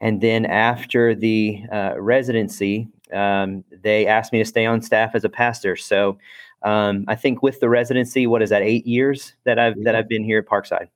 And 0.00 0.22
then 0.22 0.46
after 0.46 1.14
the 1.14 1.60
uh, 1.70 2.00
residency, 2.00 2.88
um, 3.12 3.64
they 3.82 4.06
asked 4.06 4.32
me 4.32 4.38
to 4.38 4.46
stay 4.46 4.64
on 4.64 4.80
staff 4.80 5.14
as 5.14 5.24
a 5.24 5.28
pastor. 5.28 5.76
So 5.76 6.16
um, 6.62 7.04
I 7.08 7.14
think 7.14 7.42
with 7.42 7.60
the 7.60 7.68
residency, 7.68 8.26
what 8.26 8.42
is 8.42 8.50
that? 8.50 8.62
Eight 8.62 8.86
years 8.86 9.34
that 9.44 9.58
I've 9.58 9.82
that 9.84 9.94
I've 9.94 10.08
been 10.08 10.24
here 10.24 10.38
at 10.38 10.46
Parkside. 10.46 10.88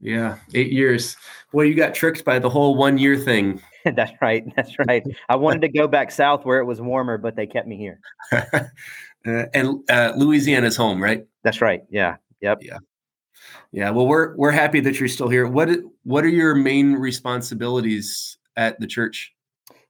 Yeah, 0.00 0.38
eight 0.54 0.72
years. 0.72 1.16
Boy, 1.52 1.62
you 1.62 1.74
got 1.74 1.94
tricked 1.94 2.24
by 2.24 2.38
the 2.38 2.50
whole 2.50 2.76
one 2.76 2.98
year 2.98 3.16
thing. 3.16 3.62
that's 3.84 4.12
right. 4.20 4.44
That's 4.56 4.78
right. 4.86 5.02
I 5.28 5.36
wanted 5.36 5.62
to 5.62 5.68
go 5.68 5.88
back 5.88 6.10
south 6.10 6.44
where 6.44 6.58
it 6.58 6.64
was 6.64 6.80
warmer, 6.80 7.18
but 7.18 7.36
they 7.36 7.46
kept 7.46 7.66
me 7.66 7.76
here. 7.76 8.00
uh, 8.32 8.64
and 9.24 9.78
uh, 9.88 10.12
Louisiana's 10.16 10.76
home, 10.76 11.02
right? 11.02 11.24
That's 11.42 11.60
right. 11.60 11.82
Yeah. 11.90 12.16
Yep. 12.40 12.58
Yeah. 12.62 12.78
Yeah, 13.72 13.90
well, 13.90 14.06
we're 14.06 14.36
we're 14.36 14.52
happy 14.52 14.80
that 14.80 15.00
you're 15.00 15.08
still 15.08 15.28
here. 15.28 15.46
What 15.46 15.68
what 16.04 16.24
are 16.24 16.28
your 16.28 16.54
main 16.54 16.94
responsibilities 16.94 18.38
at 18.56 18.78
the 18.78 18.86
church? 18.86 19.34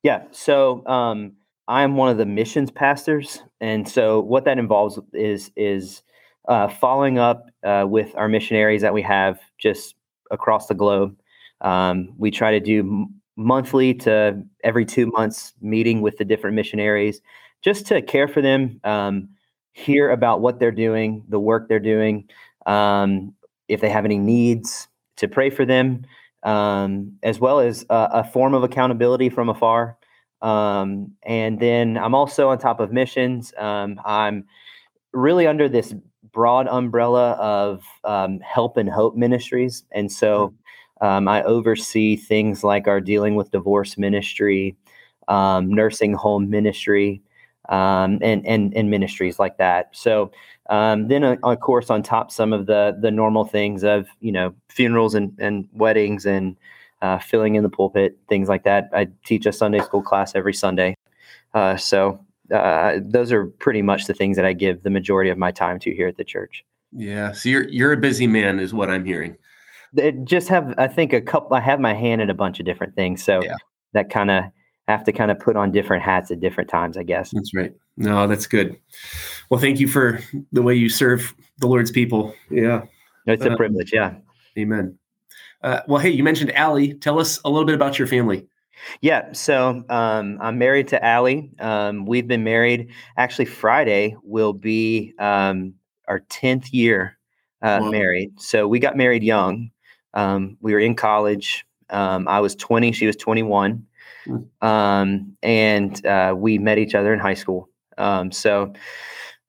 Yeah, 0.02 0.24
so 0.32 0.86
um, 0.86 1.32
I'm 1.68 1.96
one 1.96 2.10
of 2.10 2.18
the 2.18 2.26
missions 2.26 2.70
pastors, 2.70 3.42
and 3.60 3.88
so 3.88 4.20
what 4.20 4.44
that 4.44 4.58
involves 4.58 4.98
is 5.12 5.50
is 5.56 6.02
uh, 6.48 6.68
following 6.68 7.18
up 7.18 7.46
uh, 7.64 7.86
with 7.88 8.14
our 8.16 8.28
missionaries 8.28 8.82
that 8.82 8.92
we 8.92 9.02
have 9.02 9.38
just 9.58 9.94
across 10.30 10.66
the 10.66 10.74
globe. 10.74 11.16
Um, 11.62 12.12
we 12.18 12.30
try 12.30 12.50
to 12.50 12.60
do 12.60 12.80
m- 12.80 13.14
monthly 13.36 13.94
to 13.94 14.42
every 14.62 14.84
two 14.84 15.06
months 15.06 15.54
meeting 15.60 16.02
with 16.02 16.18
the 16.18 16.24
different 16.24 16.54
missionaries, 16.54 17.20
just 17.62 17.86
to 17.86 18.02
care 18.02 18.28
for 18.28 18.42
them, 18.42 18.80
um, 18.84 19.28
hear 19.72 20.10
about 20.10 20.40
what 20.40 20.60
they're 20.60 20.70
doing, 20.70 21.24
the 21.28 21.40
work 21.40 21.68
they're 21.68 21.80
doing, 21.80 22.28
um, 22.66 23.34
if 23.68 23.80
they 23.80 23.88
have 23.88 24.04
any 24.04 24.18
needs, 24.18 24.88
to 25.16 25.28
pray 25.28 25.48
for 25.50 25.64
them, 25.64 26.04
um, 26.42 27.12
as 27.22 27.40
well 27.40 27.60
as 27.60 27.86
a, 27.88 28.08
a, 28.12 28.24
form 28.24 28.52
of 28.52 28.62
accountability 28.62 29.30
from 29.30 29.48
afar. 29.48 29.96
Um, 30.42 31.12
and 31.22 31.58
then 31.58 31.96
I'm 31.96 32.14
also 32.14 32.48
on 32.48 32.58
top 32.58 32.80
of 32.80 32.92
missions. 32.92 33.52
Um, 33.56 34.00
I'm 34.04 34.44
really 35.12 35.46
under 35.46 35.68
this 35.68 35.94
broad 36.32 36.66
umbrella 36.68 37.32
of 37.32 37.82
um, 38.04 38.40
help 38.40 38.76
and 38.76 38.88
hope 38.88 39.14
ministries. 39.14 39.84
And 39.92 40.10
so 40.10 40.52
um, 41.00 41.28
I 41.28 41.42
oversee 41.44 42.16
things 42.16 42.64
like 42.64 42.88
our 42.88 43.00
dealing 43.00 43.36
with 43.36 43.50
divorce 43.50 43.96
ministry, 43.96 44.76
um, 45.28 45.72
nursing 45.72 46.12
home 46.12 46.50
ministry, 46.50 47.22
and, 47.68 48.22
and, 48.22 48.74
and 48.76 48.90
ministries 48.90 49.38
like 49.38 49.56
that. 49.58 49.88
So 49.92 50.30
um, 50.70 51.08
then, 51.08 51.24
uh, 51.24 51.36
of 51.42 51.60
course, 51.60 51.90
on 51.90 52.02
top 52.02 52.30
some 52.30 52.52
of 52.52 52.66
the 52.66 52.96
the 53.00 53.10
normal 53.10 53.44
things 53.44 53.84
of 53.84 54.08
you 54.20 54.32
know 54.32 54.54
funerals 54.68 55.14
and, 55.14 55.32
and 55.38 55.68
weddings 55.72 56.24
and 56.24 56.56
uh, 57.04 57.18
filling 57.18 57.54
in 57.54 57.62
the 57.62 57.68
pulpit, 57.68 58.18
things 58.28 58.48
like 58.48 58.64
that. 58.64 58.88
I 58.94 59.08
teach 59.26 59.44
a 59.44 59.52
Sunday 59.52 59.80
school 59.80 60.02
class 60.02 60.34
every 60.34 60.54
Sunday, 60.54 60.94
uh, 61.52 61.76
so 61.76 62.24
uh, 62.52 62.98
those 63.02 63.30
are 63.30 63.46
pretty 63.46 63.82
much 63.82 64.06
the 64.06 64.14
things 64.14 64.36
that 64.36 64.46
I 64.46 64.54
give 64.54 64.82
the 64.82 64.90
majority 64.90 65.28
of 65.28 65.36
my 65.36 65.50
time 65.50 65.78
to 65.80 65.94
here 65.94 66.08
at 66.08 66.16
the 66.16 66.24
church. 66.24 66.64
Yeah, 66.92 67.32
so 67.32 67.48
you're 67.50 67.68
you're 67.68 67.92
a 67.92 67.96
busy 67.96 68.26
man, 68.26 68.58
is 68.58 68.72
what 68.72 68.88
I'm 68.88 69.04
hearing. 69.04 69.36
It 69.96 70.24
just 70.24 70.48
have 70.48 70.74
I 70.78 70.88
think 70.88 71.12
a 71.12 71.20
couple. 71.20 71.54
I 71.54 71.60
have 71.60 71.78
my 71.78 71.92
hand 71.92 72.22
in 72.22 72.30
a 72.30 72.34
bunch 72.34 72.58
of 72.58 72.64
different 72.64 72.94
things, 72.94 73.22
so 73.22 73.42
yeah. 73.42 73.56
that 73.92 74.08
kind 74.08 74.30
of 74.30 74.44
have 74.88 75.04
to 75.04 75.12
kind 75.12 75.30
of 75.30 75.38
put 75.38 75.56
on 75.56 75.72
different 75.72 76.02
hats 76.02 76.30
at 76.30 76.40
different 76.40 76.70
times, 76.70 76.96
I 76.96 77.02
guess. 77.02 77.30
That's 77.32 77.54
right. 77.54 77.72
No, 77.96 78.26
that's 78.26 78.46
good. 78.46 78.76
Well, 79.50 79.60
thank 79.60 79.80
you 79.80 79.88
for 79.88 80.20
the 80.52 80.62
way 80.62 80.74
you 80.74 80.88
serve 80.88 81.34
the 81.58 81.66
Lord's 81.66 81.90
people. 81.90 82.34
Yeah. 82.50 82.82
It's 83.26 83.44
a 83.44 83.52
uh, 83.52 83.56
privilege. 83.56 83.92
Yeah. 83.92 84.14
Amen. 84.58 84.98
Uh, 85.64 85.80
well, 85.88 85.98
hey, 85.98 86.10
you 86.10 86.22
mentioned 86.22 86.54
Allie. 86.54 86.92
Tell 86.92 87.18
us 87.18 87.40
a 87.42 87.48
little 87.48 87.64
bit 87.64 87.74
about 87.74 87.98
your 87.98 88.06
family. 88.06 88.46
Yeah, 89.00 89.32
so 89.32 89.82
um, 89.88 90.38
I'm 90.42 90.58
married 90.58 90.88
to 90.88 91.02
Allie. 91.02 91.52
Um, 91.58 92.04
we've 92.04 92.28
been 92.28 92.44
married. 92.44 92.90
Actually, 93.16 93.46
Friday 93.46 94.14
will 94.22 94.52
be 94.52 95.14
um, 95.18 95.72
our 96.06 96.20
10th 96.20 96.70
year 96.70 97.18
uh, 97.62 97.78
wow. 97.80 97.90
married. 97.90 98.38
So 98.38 98.68
we 98.68 98.78
got 98.78 98.94
married 98.94 99.22
young. 99.22 99.70
Um, 100.12 100.58
we 100.60 100.74
were 100.74 100.80
in 100.80 100.94
college. 100.94 101.64
Um, 101.88 102.28
I 102.28 102.40
was 102.40 102.54
20, 102.56 102.92
she 102.92 103.06
was 103.06 103.16
21. 103.16 103.86
Hmm. 104.26 104.36
Um, 104.66 105.36
and 105.42 106.04
uh, 106.04 106.34
we 106.36 106.58
met 106.58 106.76
each 106.76 106.94
other 106.94 107.14
in 107.14 107.20
high 107.20 107.34
school. 107.34 107.70
Um, 107.96 108.32
so 108.32 108.74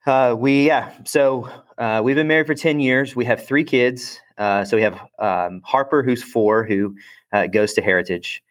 uh, 0.06 0.34
we, 0.38 0.68
yeah, 0.68 0.94
so 1.04 1.50
uh, 1.78 2.02
we've 2.04 2.16
been 2.16 2.28
married 2.28 2.48
for 2.48 2.56
10 2.56 2.80
years. 2.80 3.16
We 3.16 3.26
have 3.26 3.46
three 3.46 3.64
kids. 3.64 4.20
Uh, 4.38 4.64
so 4.66 4.78
we 4.78 4.84
have 4.84 5.00
um, 5.20 5.62
Harper, 5.64 6.04
who's 6.04 6.24
four, 6.24 6.64
who 6.64 6.96
uh, 7.32 7.48
goes 7.48 7.74
to 7.74 7.82
Heritage. 7.82 8.44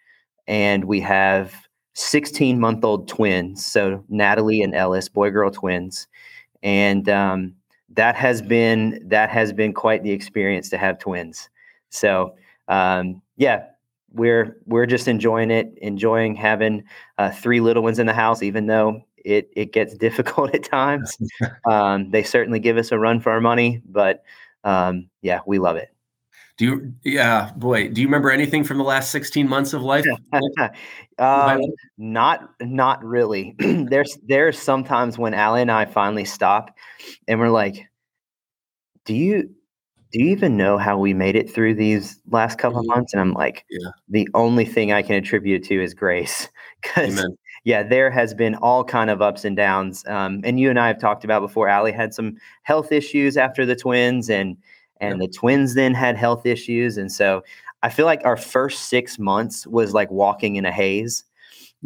And 0.46 0.84
we 0.84 1.00
have 1.00 1.54
16 1.94 2.60
month 2.60 2.84
old 2.84 3.08
twins. 3.08 3.64
So 3.64 4.04
Natalie 4.08 4.62
and 4.62 4.74
Ellis, 4.74 5.08
boy 5.08 5.30
girl 5.30 5.50
twins. 5.50 6.06
And 6.62 7.08
um, 7.08 7.54
that 7.90 8.16
has 8.16 8.42
been 8.42 9.00
that 9.06 9.30
has 9.30 9.52
been 9.52 9.72
quite 9.72 10.02
the 10.02 10.10
experience 10.10 10.68
to 10.70 10.78
have 10.78 10.98
twins. 10.98 11.48
So 11.90 12.34
um, 12.68 13.22
yeah, 13.36 13.66
we're 14.12 14.58
we're 14.66 14.86
just 14.86 15.08
enjoying 15.08 15.50
it, 15.50 15.72
enjoying 15.80 16.34
having 16.34 16.84
uh, 17.18 17.30
three 17.30 17.60
little 17.60 17.82
ones 17.82 17.98
in 17.98 18.06
the 18.06 18.12
house, 18.12 18.42
even 18.42 18.66
though 18.66 19.02
it 19.24 19.50
it 19.56 19.72
gets 19.72 19.94
difficult 19.98 20.54
at 20.54 20.64
times. 20.64 21.16
um, 21.70 22.10
they 22.10 22.22
certainly 22.22 22.60
give 22.60 22.76
us 22.76 22.92
a 22.92 22.98
run 22.98 23.20
for 23.20 23.32
our 23.32 23.40
money, 23.40 23.82
but 23.84 24.22
um, 24.62 25.08
yeah, 25.22 25.40
we 25.46 25.58
love 25.58 25.76
it. 25.76 25.88
Do 26.56 26.64
you? 26.64 26.94
Yeah, 27.02 27.50
boy. 27.56 27.88
Do 27.88 28.00
you 28.00 28.06
remember 28.06 28.30
anything 28.30 28.62
from 28.62 28.78
the 28.78 28.84
last 28.84 29.10
sixteen 29.10 29.48
months 29.48 29.72
of 29.72 29.82
life? 29.82 30.04
um, 31.18 31.60
not, 31.98 32.48
not 32.60 33.04
really. 33.04 33.56
there's 33.58 34.16
there's 34.24 34.58
sometimes 34.58 35.18
when 35.18 35.34
Allie 35.34 35.62
and 35.62 35.70
I 35.70 35.86
finally 35.86 36.24
stop, 36.24 36.76
and 37.26 37.40
we're 37.40 37.50
like, 37.50 37.88
"Do 39.04 39.14
you 39.14 39.54
do 40.14 40.22
you 40.22 40.30
even 40.30 40.56
know 40.56 40.78
how 40.78 40.96
we 40.96 41.12
made 41.12 41.34
it 41.34 41.52
through 41.52 41.74
these 41.74 42.20
last 42.30 42.56
couple 42.56 42.80
mm-hmm. 42.80 42.90
of 42.90 42.96
months? 42.96 43.12
And 43.12 43.20
I'm 43.20 43.32
like, 43.32 43.64
yeah. 43.68 43.90
the 44.08 44.28
only 44.32 44.64
thing 44.64 44.92
I 44.92 45.02
can 45.02 45.16
attribute 45.16 45.64
to 45.64 45.82
is 45.82 45.92
grace. 45.92 46.48
Because 46.80 47.26
yeah, 47.64 47.82
there 47.82 48.10
has 48.10 48.34
been 48.34 48.54
all 48.56 48.84
kind 48.84 49.08
of 49.08 49.22
ups 49.22 49.44
and 49.44 49.56
downs. 49.56 50.04
Um, 50.06 50.42
and 50.44 50.60
you 50.60 50.68
and 50.68 50.78
I 50.78 50.86
have 50.86 51.00
talked 51.00 51.24
about 51.24 51.40
before. 51.40 51.66
Allie 51.66 51.92
had 51.92 52.12
some 52.12 52.36
health 52.62 52.92
issues 52.92 53.38
after 53.38 53.64
the 53.64 53.74
twins, 53.74 54.28
and 54.28 54.56
and 55.00 55.20
the 55.20 55.28
twins 55.28 55.74
then 55.74 55.94
had 55.94 56.16
health 56.16 56.46
issues, 56.46 56.96
and 56.98 57.10
so 57.10 57.42
I 57.82 57.88
feel 57.88 58.06
like 58.06 58.20
our 58.24 58.36
first 58.36 58.88
six 58.88 59.18
months 59.18 59.66
was 59.66 59.92
like 59.92 60.10
walking 60.10 60.56
in 60.56 60.66
a 60.66 60.72
haze, 60.72 61.24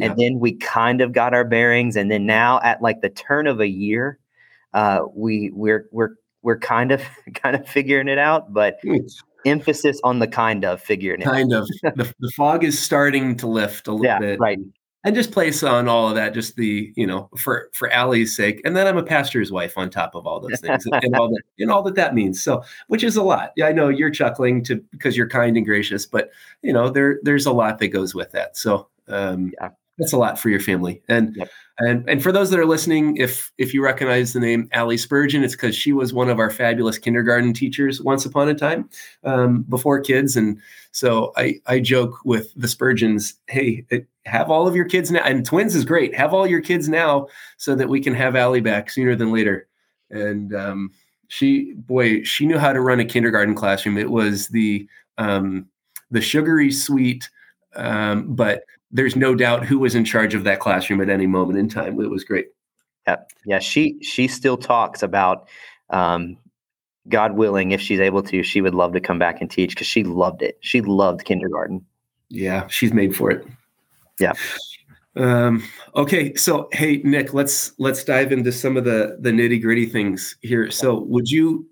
and 0.01 0.17
then 0.17 0.41
we 0.41 0.55
kind 0.55 1.01
of 1.01 1.13
got 1.13 1.33
our 1.33 1.45
bearings, 1.45 1.97
and 1.97 2.11
then 2.11 2.27
now 2.27 2.61
at 2.63 2.83
like 2.83 3.01
the 3.01 3.09
turn 3.09 3.47
of 3.47 3.61
a 3.61 3.69
year, 3.69 4.19
uh, 4.75 5.01
we 5.15 5.51
we're 5.55 5.89
we're 5.93 6.11
we're 6.43 6.59
kind 6.59 6.91
of 6.91 7.03
kind 7.35 7.55
of 7.55 7.69
figuring 7.69 8.09
it 8.09 8.19
out, 8.19 8.53
but 8.53 8.79
emphasis 9.47 10.01
on 10.03 10.19
the 10.19 10.27
kind 10.27 10.65
of 10.65 10.83
figuring 10.83 11.21
it 11.21 11.27
out. 11.27 11.35
kind 11.35 11.53
of 11.53 11.69
the, 11.83 12.13
the 12.19 12.33
fog 12.37 12.65
is 12.65 12.79
starting 12.79 13.37
to 13.37 13.47
lift 13.47 13.87
a 13.87 13.93
little 13.93 14.05
yeah, 14.05 14.19
bit 14.19 14.41
right 14.41 14.59
and 15.05 15.15
just 15.15 15.33
place 15.33 15.63
on 15.63 15.89
all 15.89 16.09
of 16.09 16.15
that 16.17 16.35
just 16.35 16.57
the 16.57 16.93
you 16.97 17.07
know 17.07 17.29
for 17.37 17.71
for 17.73 17.91
Allie's 17.91 18.35
sake 18.35 18.61
and 18.65 18.77
then 18.77 18.87
I'm 18.87 18.97
a 18.97 19.03
pastor's 19.03 19.53
wife 19.53 19.79
on 19.79 19.91
top 19.91 20.15
of 20.15 20.27
all 20.27 20.41
those 20.41 20.61
things 20.61 20.87
and, 20.87 21.15
all 21.17 21.29
that 21.29 21.43
and 21.59 21.71
all 21.71 21.83
that 21.83 21.95
that 21.95 22.15
means 22.15 22.43
so 22.43 22.63
which 22.89 23.05
is 23.05 23.17
a 23.17 23.23
lot. 23.23 23.53
Yeah 23.57 23.67
I 23.67 23.73
know 23.73 23.89
you're 23.89 24.11
chuckling 24.11 24.63
to 24.65 24.77
because 24.91 25.17
you're 25.17 25.29
kind 25.29 25.57
and 25.57 25.67
gracious 25.67 26.07
but 26.07 26.31
you 26.63 26.73
know 26.73 26.89
there 26.91 27.21
there's 27.23 27.47
a 27.47 27.53
lot 27.53 27.79
that 27.79 27.89
goes 27.89 28.15
with 28.15 28.33
that 28.33 28.57
so 28.57 28.89
um 29.09 29.53
yeah 29.61 29.71
that's 29.99 30.13
a 30.13 30.19
lot 30.19 30.39
for 30.39 30.49
your 30.49 30.61
family. 30.61 31.03
And 31.09 31.35
Yep. 31.37 31.51
and 31.79 32.09
and 32.09 32.23
for 32.23 32.33
those 32.33 32.51
that 32.51 32.59
are 32.59 32.67
listening, 32.67 33.17
if 33.17 33.53
if 33.59 33.73
you 33.75 33.83
recognize 33.83 34.33
the 34.33 34.41
name 34.41 34.69
Allie 34.73 34.97
Spurgeon, 34.97 35.45
it's 35.45 35.55
because 35.55 35.77
she 35.77 35.93
was 35.93 36.13
one 36.13 36.29
of 36.29 36.39
our 36.39 36.51
fabulous 36.51 36.99
kindergarten 36.99 37.53
teachers 37.53 38.01
once 38.03 38.25
upon 38.27 38.49
a 38.49 38.55
time 38.55 38.89
um, 39.25 39.63
before 39.63 40.01
kids. 40.01 40.37
And 40.37 40.59
so 40.93 41.33
I 41.37 41.61
I 41.67 41.81
joke 41.81 42.19
with 42.25 42.53
the 42.55 42.69
Spurgeons, 42.69 43.35
hey, 43.47 43.85
have 44.27 44.51
all 44.51 44.67
of 44.69 44.77
your 44.77 44.85
kids 44.85 45.11
now. 45.11 45.23
And 45.25 45.45
twins 45.45 45.75
is 45.75 45.85
great. 45.85 46.15
Have 46.15 46.35
all 46.35 46.47
your 46.47 46.61
kids 46.61 46.89
now 46.89 47.29
so 47.57 47.75
that 47.75 47.89
we 47.89 48.01
can 48.01 48.15
have 48.15 48.37
Allie 48.37 48.61
back 48.61 48.91
sooner 48.91 49.15
than 49.17 49.33
later. 49.33 49.69
And 50.11 50.55
um, 50.55 50.93
she 51.29 51.73
boy, 51.75 52.23
she 52.23 52.47
knew 52.47 52.59
how 52.59 52.73
to 52.73 52.81
run 52.81 53.01
a 53.01 53.05
kindergarten 53.05 53.55
classroom. 53.55 53.99
It 53.99 54.11
was 54.11 54.49
the 54.49 54.89
um, 55.19 55.67
the 56.11 56.21
sugary 56.21 56.71
sweet, 56.73 57.29
um, 57.77 58.35
but 58.35 58.63
there's 58.91 59.17
no 59.17 59.35
doubt 59.35 59.67
who 59.67 59.79
was 59.79 59.95
in 59.95 60.05
charge 60.05 60.35
of 60.35 60.45
that 60.45 60.61
classroom 60.61 61.01
at 61.01 61.11
any 61.11 61.27
moment 61.27 61.59
in 61.59 61.69
time. 61.69 62.01
It 62.01 62.11
was 62.11 62.25
great. 62.25 62.47
Yeah, 63.07 63.17
yeah. 63.47 63.59
She 63.59 63.99
she 64.03 64.29
still 64.29 64.57
talks 64.57 65.03
about, 65.03 65.49
um, 65.91 66.37
God 67.09 67.33
willing, 67.33 67.73
if 67.73 67.81
she's 67.81 68.01
able 68.01 68.23
to, 68.25 68.43
she 68.43 68.61
would 68.61 68.75
love 68.75 68.93
to 68.93 69.01
come 69.01 69.19
back 69.19 69.41
and 69.41 69.51
teach 69.51 69.71
because 69.71 69.87
she 69.87 70.05
loved 70.05 70.43
it. 70.43 70.59
She 70.61 70.81
loved 70.81 71.25
kindergarten. 71.25 71.85
Yeah, 72.29 72.67
she's 72.69 72.93
made 72.93 73.17
for 73.17 73.31
it. 73.31 73.47
Yeah. 74.21 74.33
Um, 75.17 75.65
okay, 75.97 76.35
so 76.35 76.69
hey 76.73 76.99
Nick, 76.99 77.35
let's 77.35 77.73
let's 77.79 78.05
dive 78.05 78.31
into 78.31 78.53
some 78.53 78.77
of 78.77 78.85
the 78.85 79.17
the 79.21 79.31
nitty 79.31 79.61
gritty 79.61 79.87
things 79.87 80.37
here. 80.43 80.71
So, 80.71 81.01
would 81.01 81.29
you 81.29 81.67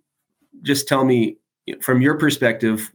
just 0.63 0.89
tell 0.89 1.05
me 1.05 1.37
from 1.81 2.01
your 2.01 2.19
perspective 2.19 2.93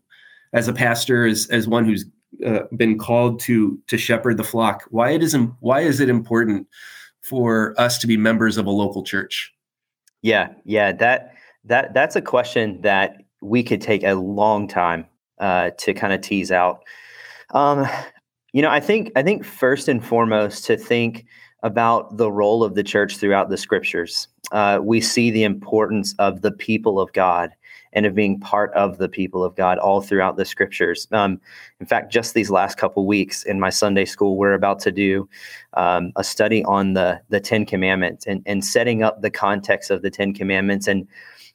as 0.53 0.67
a 0.67 0.73
pastor, 0.73 1.25
as 1.25 1.47
as 1.47 1.67
one 1.67 1.85
who's 1.85 2.05
uh, 2.45 2.61
been 2.75 2.97
called 2.97 3.39
to 3.41 3.79
to 3.87 3.97
shepherd 3.97 4.37
the 4.37 4.43
flock, 4.43 4.83
why 4.89 5.11
it 5.11 5.23
is 5.23 5.35
why 5.59 5.81
is 5.81 5.99
it 5.99 6.09
important 6.09 6.67
for 7.21 7.75
us 7.77 7.97
to 7.99 8.07
be 8.07 8.17
members 8.17 8.57
of 8.57 8.65
a 8.65 8.71
local 8.71 9.03
church? 9.03 9.53
Yeah, 10.21 10.49
yeah. 10.65 10.91
That 10.91 11.35
that 11.65 11.93
that's 11.93 12.15
a 12.15 12.21
question 12.21 12.81
that 12.81 13.17
we 13.41 13.63
could 13.63 13.81
take 13.81 14.03
a 14.03 14.13
long 14.13 14.67
time 14.67 15.05
uh, 15.39 15.71
to 15.79 15.93
kind 15.93 16.13
of 16.13 16.21
tease 16.21 16.51
out. 16.51 16.83
Um, 17.53 17.87
you 18.53 18.61
know, 18.61 18.69
I 18.69 18.79
think 18.79 19.11
I 19.15 19.23
think 19.23 19.43
first 19.45 19.87
and 19.87 20.03
foremost 20.03 20.65
to 20.65 20.77
think 20.77 21.25
about 21.63 22.17
the 22.17 22.31
role 22.31 22.63
of 22.63 22.75
the 22.75 22.83
church 22.83 23.17
throughout 23.17 23.49
the 23.49 23.57
scriptures. 23.57 24.27
Uh, 24.51 24.79
we 24.81 24.99
see 24.99 25.31
the 25.31 25.43
importance 25.43 26.15
of 26.19 26.41
the 26.41 26.51
people 26.51 26.99
of 26.99 27.13
God 27.13 27.51
and 27.93 28.05
of 28.05 28.15
being 28.15 28.39
part 28.39 28.73
of 28.73 28.97
the 28.97 29.09
people 29.09 29.43
of 29.43 29.55
God 29.55 29.77
all 29.77 30.01
throughout 30.01 30.37
the 30.37 30.45
scriptures. 30.45 31.07
Um, 31.11 31.39
in 31.79 31.85
fact, 31.85 32.11
just 32.11 32.33
these 32.33 32.49
last 32.49 32.77
couple 32.77 33.05
weeks 33.05 33.43
in 33.43 33.59
my 33.59 33.69
Sunday 33.69 34.05
school, 34.05 34.37
we're 34.37 34.53
about 34.53 34.79
to 34.81 34.91
do 34.91 35.27
um, 35.73 36.11
a 36.15 36.23
study 36.23 36.63
on 36.65 36.93
the 36.93 37.21
the 37.29 37.39
Ten 37.39 37.65
Commandments 37.65 38.25
and, 38.25 38.41
and 38.45 38.63
setting 38.63 39.03
up 39.03 39.21
the 39.21 39.31
context 39.31 39.91
of 39.91 40.01
the 40.01 40.09
Ten 40.09 40.33
Commandments 40.33 40.87
and 40.87 41.07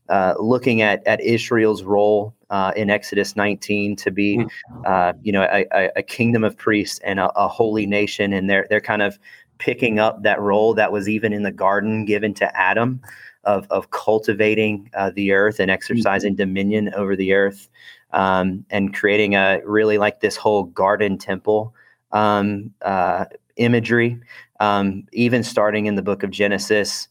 uh, 0.09 0.35
looking 0.39 0.83
at 0.83 1.07
at 1.07 1.21
Israel's 1.21 1.83
role 1.83 2.35
uh, 2.51 2.73
in 2.77 2.91
Exodus 2.91 3.35
19 3.35 3.97
to 3.97 4.11
be, 4.11 4.45
uh, 4.85 5.13
you 5.23 5.33
know, 5.33 5.43
a, 5.43 5.67
a, 5.73 5.91
a 5.97 6.03
kingdom 6.03 6.45
of 6.45 6.57
priests 6.57 7.01
and 7.05 7.19
a, 7.19 7.29
a 7.39 7.49
holy 7.49 7.87
nation, 7.87 8.33
and 8.33 8.49
they're 8.49 8.67
they're 8.71 8.81
kind 8.81 9.03
of 9.03 9.19
picking 9.59 9.99
up 9.99 10.23
that 10.23 10.41
role 10.41 10.75
that 10.75 10.93
was 10.93 11.09
even 11.09 11.33
in 11.33 11.43
the 11.43 11.51
garden 11.51 12.05
given 12.05 12.35
to 12.35 12.57
Adam 12.57 13.01
of 13.47 13.67
of 13.71 13.91
cultivating 13.91 14.91
uh, 14.95 15.11
the 15.15 15.33
earth 15.33 15.59
and 15.61 15.71
exercising 15.71 16.35
dominion 16.35 16.93
over 16.95 17.17
the 17.17 17.33
earth, 17.33 17.69
um, 18.13 18.65
and 18.71 18.95
creating 18.95 19.35
a 19.35 19.61
really 19.65 19.99
like 19.99 20.21
this 20.21 20.37
whole 20.37 20.65
garden 20.65 21.17
temple 21.17 21.75
um, 22.13 22.73
uh, 22.83 23.25
imagery, 23.57 24.21
um, 24.61 25.05
even 25.13 25.43
starting 25.43 25.87
in 25.87 25.95
the 25.95 26.03
book 26.03 26.23
of 26.23 26.31
Genesis 26.31 27.09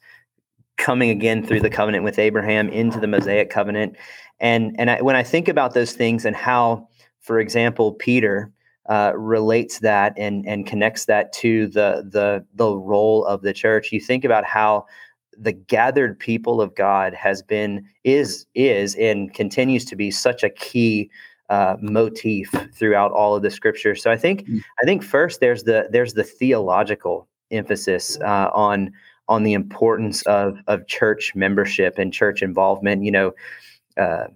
coming 0.77 1.09
again 1.09 1.45
through 1.45 1.61
the 1.61 1.69
covenant 1.69 2.03
with 2.03 2.19
Abraham 2.19 2.69
into 2.69 2.99
the 2.99 3.07
Mosaic 3.07 3.49
covenant. 3.49 3.95
And 4.39 4.75
and 4.77 4.91
I, 4.91 5.01
when 5.01 5.15
I 5.15 5.23
think 5.23 5.47
about 5.47 5.73
those 5.73 5.93
things 5.93 6.25
and 6.25 6.35
how, 6.35 6.89
for 7.21 7.39
example, 7.39 7.93
Peter 7.93 8.51
uh, 8.89 9.13
relates 9.15 9.79
that 9.79 10.13
and 10.17 10.45
and 10.47 10.67
connects 10.67 11.05
that 11.05 11.31
to 11.33 11.67
the 11.67 12.07
the 12.11 12.45
the 12.55 12.75
role 12.75 13.25
of 13.25 13.41
the 13.41 13.53
church, 13.53 13.91
you 13.91 13.99
think 13.99 14.25
about 14.25 14.43
how 14.43 14.85
the 15.37 15.53
gathered 15.53 16.17
people 16.19 16.61
of 16.61 16.75
God 16.75 17.13
has 17.13 17.41
been 17.41 17.85
is 18.03 18.45
is 18.55 18.95
and 18.95 19.33
continues 19.33 19.85
to 19.85 19.95
be 19.95 20.11
such 20.11 20.43
a 20.43 20.49
key 20.49 21.09
uh, 21.49 21.77
motif 21.81 22.53
throughout 22.73 23.11
all 23.11 23.35
of 23.35 23.43
the 23.43 23.51
scripture. 23.51 23.95
So 23.95 24.11
I 24.11 24.17
think 24.17 24.45
Mm. 24.47 24.61
I 24.81 24.85
think 24.85 25.03
first 25.03 25.39
there's 25.39 25.63
the 25.63 25.87
there's 25.91 26.13
the 26.13 26.23
theological 26.23 27.27
emphasis 27.51 28.17
uh, 28.21 28.49
on 28.53 28.91
on 29.27 29.43
the 29.43 29.53
importance 29.53 30.21
of 30.23 30.57
of 30.67 30.87
church 30.87 31.33
membership 31.35 31.97
and 31.97 32.13
church 32.13 32.41
involvement. 32.41 33.03
You 33.03 33.11
know, 33.11 33.33
uh, 33.97 34.27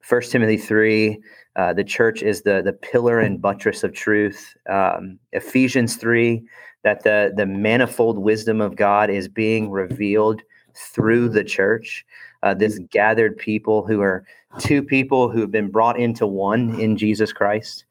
First 0.00 0.32
Timothy 0.32 0.56
three, 0.56 1.20
uh, 1.56 1.72
the 1.72 1.84
church 1.84 2.22
is 2.22 2.42
the 2.42 2.62
the 2.62 2.72
pillar 2.72 3.20
and 3.20 3.40
buttress 3.40 3.84
of 3.84 3.92
truth. 3.92 4.56
Um, 4.68 5.18
Ephesians 5.32 5.96
three, 5.96 6.42
that 6.82 7.02
the 7.04 7.32
the 7.36 7.46
manifold 7.46 8.18
wisdom 8.18 8.60
of 8.60 8.76
God 8.76 9.10
is 9.10 9.28
being 9.28 9.70
revealed 9.70 10.42
through 10.74 11.28
the 11.28 11.44
church. 11.44 12.04
Uh, 12.42 12.54
this 12.54 12.78
gathered 12.90 13.36
people 13.38 13.86
who 13.86 14.00
are 14.00 14.24
two 14.58 14.82
people 14.82 15.30
who 15.30 15.40
have 15.40 15.50
been 15.50 15.70
brought 15.70 15.98
into 15.98 16.26
one 16.26 16.78
in 16.80 16.96
Jesus 16.96 17.32
Christ. 17.32 17.84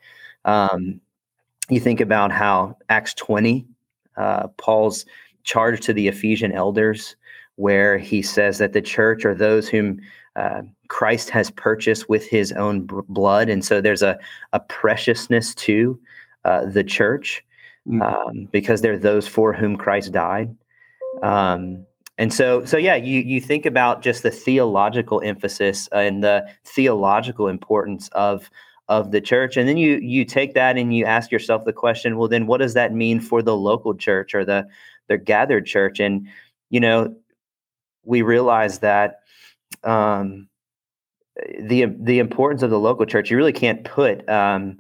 Um, 0.45 0.99
you 1.69 1.79
think 1.79 2.01
about 2.01 2.31
how 2.31 2.77
Acts 2.89 3.13
twenty, 3.13 3.65
uh, 4.17 4.47
Paul's 4.57 5.05
charge 5.43 5.81
to 5.85 5.93
the 5.93 6.07
Ephesian 6.07 6.51
elders, 6.51 7.15
where 7.55 7.97
he 7.97 8.21
says 8.21 8.57
that 8.57 8.73
the 8.73 8.81
church 8.81 9.25
are 9.25 9.35
those 9.35 9.69
whom 9.69 9.99
uh, 10.35 10.61
Christ 10.87 11.29
has 11.29 11.51
purchased 11.51 12.09
with 12.09 12.27
his 12.27 12.51
own 12.53 12.87
b- 12.87 12.95
blood. 13.07 13.49
And 13.49 13.63
so 13.63 13.81
there's 13.81 14.01
a, 14.01 14.17
a 14.53 14.59
preciousness 14.59 15.53
to 15.55 15.99
uh, 16.45 16.65
the 16.65 16.83
church 16.83 17.43
Mm. 17.87 18.01
um, 18.01 18.47
because 18.51 18.81
they're 18.81 18.97
those 18.97 19.27
for 19.27 19.51
whom 19.51 19.75
Christ 19.75 20.13
died. 20.13 20.55
Um, 21.21 21.85
and 22.17 22.33
so, 22.33 22.63
so 22.63 22.77
yeah, 22.77 22.95
you 22.95 23.19
you 23.19 23.41
think 23.41 23.65
about 23.65 24.01
just 24.01 24.23
the 24.23 24.31
theological 24.31 25.21
emphasis 25.21 25.89
and 25.91 26.23
the 26.23 26.47
theological 26.63 27.47
importance 27.47 28.07
of 28.13 28.49
of 28.87 29.11
the 29.11 29.19
church, 29.19 29.57
and 29.57 29.67
then 29.67 29.75
you 29.77 29.97
you 29.97 30.23
take 30.23 30.53
that 30.53 30.77
and 30.77 30.95
you 30.95 31.03
ask 31.05 31.29
yourself 31.31 31.65
the 31.65 31.73
question: 31.73 32.17
Well, 32.17 32.29
then, 32.29 32.47
what 32.47 32.59
does 32.59 32.73
that 32.75 32.93
mean 32.93 33.19
for 33.19 33.41
the 33.41 33.55
local 33.57 33.93
church 33.95 34.33
or 34.33 34.45
the 34.45 34.65
the 35.09 35.17
gathered 35.17 35.65
church? 35.65 35.99
And 35.99 36.27
you 36.69 36.79
know, 36.79 37.13
we 38.05 38.21
realize 38.21 38.79
that 38.79 39.22
um, 39.83 40.47
the 41.59 41.85
the 41.99 42.19
importance 42.19 42.63
of 42.63 42.69
the 42.69 42.79
local 42.79 43.05
church. 43.05 43.29
You 43.29 43.37
really 43.37 43.53
can't 43.53 43.83
put 43.83 44.27
um, 44.29 44.77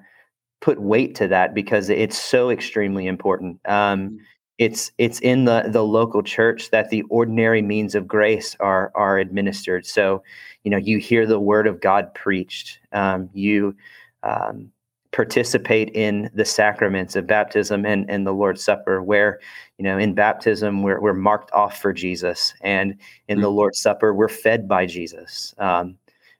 put 0.61 0.81
weight 0.81 1.15
to 1.15 1.27
that 1.27 1.53
because 1.53 1.89
it's 1.89 2.17
so 2.17 2.49
extremely 2.49 3.07
important. 3.07 3.59
Um, 3.65 4.19
it's 4.57 4.91
it's 4.97 5.19
in 5.19 5.45
the 5.45 5.63
the 5.67 5.83
local 5.83 6.23
church 6.23 6.69
that 6.71 6.89
the 6.89 7.03
ordinary 7.03 7.61
means 7.61 7.95
of 7.95 8.07
grace 8.07 8.55
are 8.59 8.91
are 8.95 9.17
administered. 9.17 9.85
So, 9.85 10.23
you 10.63 10.71
know, 10.71 10.77
you 10.77 10.99
hear 10.99 11.25
the 11.25 11.39
word 11.39 11.67
of 11.67 11.81
God 11.81 12.13
preached. 12.13 12.79
Um, 12.91 13.29
you 13.33 13.75
um, 14.21 14.71
participate 15.13 15.91
in 15.93 16.29
the 16.33 16.43
sacraments 16.43 17.15
of 17.15 17.27
baptism 17.27 17.85
and, 17.85 18.09
and 18.09 18.25
the 18.25 18.33
Lord's 18.33 18.63
Supper, 18.63 19.01
where, 19.01 19.39
you 19.77 19.83
know, 19.83 19.97
in 19.97 20.15
baptism, 20.15 20.81
we're, 20.81 20.99
we're 20.99 21.13
marked 21.13 21.51
off 21.53 21.79
for 21.79 21.93
Jesus. 21.93 22.53
And 22.61 22.97
in 23.27 23.39
the 23.39 23.49
Lord's 23.49 23.79
Supper, 23.79 24.13
we're 24.13 24.27
fed 24.27 24.67
by 24.67 24.87
Jesus. 24.87 25.53
Um, 25.59 25.97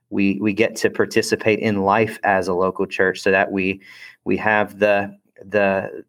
we, 0.10 0.40
we 0.42 0.54
get 0.54 0.76
to 0.78 0.90
participate 0.90 1.60
in 1.60 1.84
life 1.84 2.20
as 2.24 2.48
a 2.48 2.54
local 2.54 2.88
church 2.88 3.22
so 3.22 3.32
that 3.32 3.52
we, 3.52 3.80
we 4.26 4.38
have 4.38 4.80
the, 4.80 5.16
the, 5.46 6.04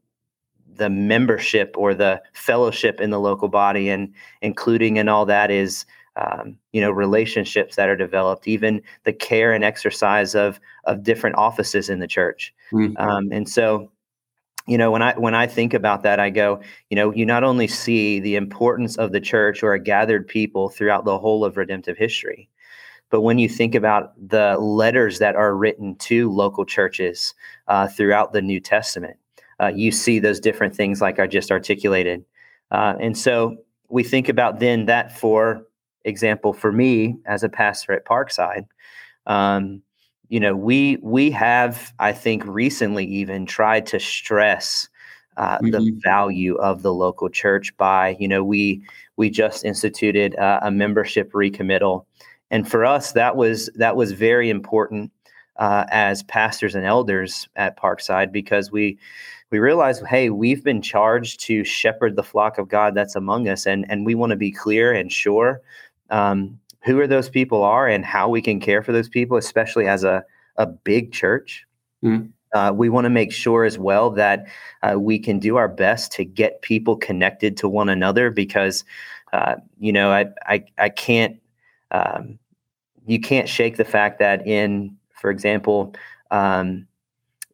the 0.75 0.91
membership 0.91 1.75
or 1.77 1.95
the 1.95 2.21
fellowship 2.33 3.01
in 3.01 3.11
the 3.11 3.21
local 3.21 3.49
body 3.49 3.91
and 3.91 4.13
including 4.41 4.97
in 4.97 5.09
all 5.09 5.27
that 5.27 5.51
is 5.51 5.85
um, 6.17 6.57
you 6.73 6.81
know 6.81 6.91
relationships 6.91 7.77
that 7.77 7.89
are 7.89 7.97
developed 7.97 8.47
even 8.47 8.81
the 9.05 9.13
care 9.13 9.53
and 9.53 9.65
exercise 9.65 10.35
of 10.35 10.61
of 10.85 11.03
different 11.03 11.37
offices 11.37 11.89
in 11.91 11.99
the 11.99 12.07
church 12.09 12.55
Mm. 12.73 12.99
um, 12.99 13.29
and 13.33 13.49
so 13.49 13.91
you 14.67 14.79
know 14.79 14.91
when 14.91 15.03
i 15.03 15.13
when 15.19 15.35
i 15.35 15.47
think 15.47 15.75
about 15.75 16.03
that 16.03 16.19
i 16.19 16.31
go 16.31 16.61
you 16.89 16.97
know 16.97 17.13
you 17.13 17.27
not 17.27 17.45
only 17.45 17.67
see 17.67 18.21
the 18.21 18.37
importance 18.37 18.97
of 18.97 19.13
the 19.13 19.21
church 19.21 19.63
or 19.63 19.75
a 19.75 19.79
gathered 19.79 20.27
people 20.27 20.69
throughout 20.71 21.05
the 21.05 21.19
whole 21.19 21.45
of 21.45 21.57
redemptive 21.57 21.99
history 21.99 22.49
but 23.11 23.21
when 23.21 23.39
you 23.39 23.49
think 23.49 23.75
about 23.75 24.13
the 24.29 24.57
letters 24.59 25.19
that 25.19 25.37
are 25.37 25.55
written 25.55 25.95
to 25.97 26.31
local 26.33 26.65
churches 26.65 27.35
uh, 27.69 27.87
throughout 27.89 28.33
the 28.33 28.43
new 28.43 28.59
testament 28.61 29.17
uh, 29.61 29.71
you 29.75 29.93
see 29.93 30.19
those 30.19 30.41
different 30.41 30.75
things 30.75 31.01
like 31.01 31.19
i 31.19 31.27
just 31.27 31.51
articulated 31.51 32.25
uh, 32.71 32.95
and 33.01 33.19
so 33.19 33.57
we 33.91 34.03
think 34.03 34.29
about 34.31 34.61
then 34.61 34.87
that 34.87 35.17
for 35.17 35.67
example 36.05 36.53
for 36.53 36.73
me 36.73 37.17
as 37.27 37.43
a 37.43 37.49
pastor 37.49 37.93
at 37.93 38.05
parkside 38.05 38.67
um, 39.27 39.83
you 40.29 40.41
know 40.41 40.55
we 40.57 40.99
we 41.03 41.31
have 41.31 41.93
i 41.99 42.13
think 42.13 42.45
recently 42.47 43.05
even 43.05 43.47
tried 43.47 43.87
to 43.87 43.99
stress 44.01 44.89
uh, 45.37 45.59
the 45.59 45.79
Mhm. 45.81 46.01
value 46.03 46.55
of 46.57 46.83
the 46.83 46.95
local 46.95 47.29
church 47.29 47.77
by 47.77 48.17
you 48.21 48.29
know 48.29 48.45
we 48.45 48.83
we 49.17 49.31
just 49.31 49.65
instituted 49.65 50.37
uh, 50.37 50.61
a 50.63 50.71
membership 50.71 51.33
recommittal 51.33 52.07
and 52.51 52.69
for 52.71 52.85
us 52.85 53.13
that 53.13 53.37
was 53.37 53.69
that 53.75 53.97
was 53.97 54.13
very 54.13 54.49
important 54.51 55.11
uh, 55.57 55.85
as 55.91 56.23
pastors 56.25 56.75
and 56.75 56.85
elders 56.85 57.49
at 57.57 57.77
parkside 57.79 58.33
because 58.33 58.71
we 58.73 58.99
we 59.51 59.59
realized 59.59 60.05
hey 60.07 60.31
we've 60.31 60.65
been 60.65 60.83
charged 60.83 61.41
to 61.41 61.65
shepherd 61.65 62.17
the 62.17 62.23
flock 62.23 62.59
of 62.59 62.69
god 62.69 62.95
that's 62.95 63.17
among 63.17 63.49
us 63.49 63.67
and 63.67 63.85
and 63.89 64.07
we 64.07 64.15
want 64.15 64.31
to 64.31 64.37
be 64.37 64.51
clear 64.51 64.93
and 64.93 65.13
sure 65.13 65.61
um, 66.11 66.59
who 66.85 67.01
are 67.01 67.07
those 67.07 67.29
people 67.29 67.63
are 67.63 67.89
and 67.89 68.05
how 68.05 68.29
we 68.29 68.43
can 68.43 68.61
care 68.61 68.83
for 68.83 68.93
those 68.93 69.09
people 69.09 69.37
especially 69.37 69.87
as 69.87 70.05
a 70.05 70.25
a 70.57 70.67
big 70.67 71.13
church 71.13 71.67
Mm. 72.05 72.31
uh, 72.55 72.71
we 72.75 72.91
want 72.91 73.07
to 73.07 73.11
make 73.11 73.33
sure 73.33 73.65
as 73.65 73.79
well 73.79 74.11
that 74.11 74.47
uh, 74.83 74.99
we 74.99 75.19
can 75.19 75.39
do 75.39 75.57
our 75.57 75.69
best 75.69 76.13
to 76.13 76.25
get 76.25 76.61
people 76.61 76.97
connected 76.97 77.57
to 77.57 77.69
one 77.69 77.89
another 77.89 78.31
because 78.31 78.85
uh, 79.33 79.55
you 79.79 79.93
know 79.93 80.11
I 80.13 80.27
I, 80.47 80.65
I 80.79 80.89
can't 80.91 81.41
um, 81.93 82.39
you 83.07 83.19
can't 83.21 83.49
shake 83.49 83.77
the 83.77 83.85
fact 83.85 84.19
that 84.19 84.47
in 84.47 84.97
for 85.21 85.31
example 85.31 85.95
um, 86.31 86.87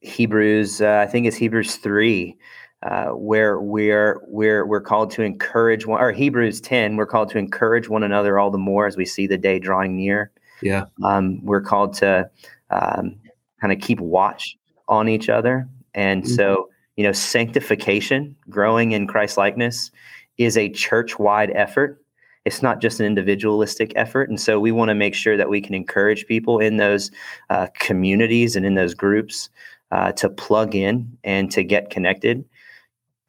Hebrews 0.00 0.80
uh, 0.80 1.04
I 1.06 1.10
think 1.10 1.26
it's 1.26 1.36
Hebrews 1.36 1.76
three 1.76 2.36
uh, 2.82 3.08
where 3.08 3.60
we're 3.60 4.20
we're 4.26 4.64
we're 4.66 4.80
called 4.80 5.10
to 5.12 5.22
encourage 5.22 5.86
one 5.86 6.00
or 6.00 6.12
Hebrews 6.12 6.60
ten 6.60 6.96
we're 6.96 7.06
called 7.06 7.30
to 7.30 7.38
encourage 7.38 7.88
one 7.88 8.02
another 8.02 8.38
all 8.38 8.50
the 8.50 8.58
more 8.58 8.86
as 8.86 8.96
we 8.96 9.04
see 9.04 9.26
the 9.26 9.36
day 9.38 9.58
drawing 9.58 9.96
near. 9.96 10.30
Yeah. 10.62 10.84
um, 11.02 11.44
we're 11.44 11.60
called 11.62 11.94
to 11.94 12.28
um, 12.70 13.16
kind 13.60 13.72
of 13.72 13.80
keep 13.80 13.98
watch 14.00 14.56
on 14.88 15.08
each 15.08 15.28
other. 15.28 15.68
And 15.94 16.22
Mhm. 16.24 16.36
so 16.36 16.70
you 16.96 17.04
know 17.04 17.12
sanctification 17.12 18.34
growing 18.48 18.92
in 18.92 19.06
christ 19.06 19.36
likeness 19.36 19.90
is 20.38 20.56
a 20.56 20.68
church-wide 20.70 21.50
effort. 21.54 22.02
It's 22.46 22.62
not 22.62 22.80
just 22.80 23.00
an 23.00 23.06
individualistic 23.06 23.92
effort. 23.96 24.30
And 24.30 24.40
so 24.40 24.58
we 24.58 24.72
want 24.72 24.88
to 24.88 24.94
make 24.94 25.14
sure 25.14 25.36
that 25.36 25.50
we 25.50 25.60
can 25.60 25.74
encourage 25.74 26.26
people 26.26 26.58
in 26.58 26.78
those 26.78 27.10
uh, 27.50 27.66
communities 27.78 28.56
and 28.56 28.64
in 28.64 28.74
those 28.74 28.94
groups 28.94 29.50
uh, 29.90 30.12
to 30.12 30.30
plug 30.30 30.74
in 30.74 31.18
and 31.24 31.50
to 31.50 31.62
get 31.62 31.90
connected 31.90 32.44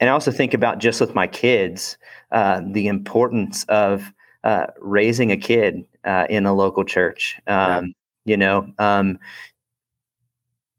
and 0.02 0.10
i 0.10 0.14
also 0.14 0.32
think 0.32 0.54
about 0.54 0.80
just 0.80 1.00
with 1.00 1.16
my 1.16 1.28
kids 1.28 1.98
uh, 2.34 2.62
the 2.72 2.88
importance 2.88 3.64
of 3.70 4.12
uh, 4.44 4.66
raising 4.80 5.32
a 5.32 5.38
kid 5.38 5.86
uh, 6.04 6.26
in 6.30 6.46
a 6.46 6.54
local 6.54 6.84
church 6.84 7.40
um, 7.48 7.94
you 8.26 8.36
know 8.36 8.68
um, 8.80 9.18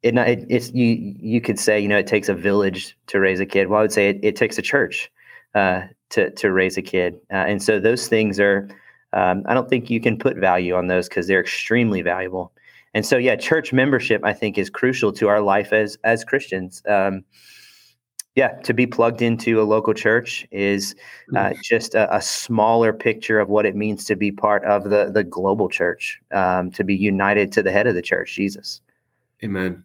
it, 0.03 0.17
it, 0.17 0.47
it's 0.49 0.73
you 0.73 1.15
you 1.19 1.41
could 1.41 1.59
say 1.59 1.81
you 1.81 1.89
know 1.89 1.99
it 1.99 2.07
takes 2.07 2.29
a 2.29 2.35
village 2.35 2.97
to 3.07 3.21
raise 3.21 3.41
a 3.41 3.47
kid. 3.47 3.69
Well 3.69 3.79
i 3.79 3.83
would 3.83 3.93
say 3.93 4.09
it, 4.11 4.21
it 4.23 4.37
takes 4.37 4.59
a 4.59 4.63
church 4.63 5.11
uh, 5.55 5.83
to 6.11 6.31
to 6.31 6.53
raise 6.53 6.77
a 6.77 6.83
kid. 6.83 7.15
Uh, 7.31 7.45
and 7.49 7.63
so 7.63 7.79
those 7.79 8.09
things 8.09 8.41
are 8.41 8.69
um, 9.13 9.43
i 9.47 9.55
don't 9.55 9.69
think 9.69 9.91
you 9.91 10.01
can 10.01 10.19
put 10.19 10.37
value 10.37 10.75
on 10.75 10.89
those 10.89 11.09
because 11.09 11.27
they're 11.27 11.41
extremely 11.41 12.03
valuable. 12.03 12.53
And 12.95 13.07
so 13.07 13.17
yeah 13.17 13.37
church 13.37 13.73
membership 13.73 14.23
i 14.25 14.33
think 14.33 14.59
is 14.59 14.71
crucial 14.71 15.13
to 15.13 15.29
our 15.29 15.41
life 15.41 15.73
as 15.73 15.97
as 16.05 16.25
christians. 16.25 16.83
Um, 16.89 17.25
yeah 18.35 18.49
to 18.63 18.73
be 18.73 18.87
plugged 18.87 19.23
into 19.23 19.61
a 19.61 19.65
local 19.65 19.95
church 19.95 20.47
is 20.51 20.95
uh, 21.37 21.53
just 21.63 21.95
a, 21.95 22.15
a 22.15 22.21
smaller 22.21 22.93
picture 22.93 23.41
of 23.41 23.49
what 23.49 23.67
it 23.67 23.77
means 23.77 24.05
to 24.05 24.17
be 24.17 24.31
part 24.31 24.65
of 24.65 24.85
the 24.85 25.11
the 25.13 25.25
global 25.25 25.69
church 25.69 26.21
um, 26.33 26.71
to 26.71 26.85
be 26.85 26.95
united 26.95 27.53
to 27.53 27.63
the 27.63 27.73
head 27.73 27.87
of 27.87 27.95
the 27.95 28.03
church 28.03 28.35
jesus 28.35 28.81
Amen. 29.45 29.85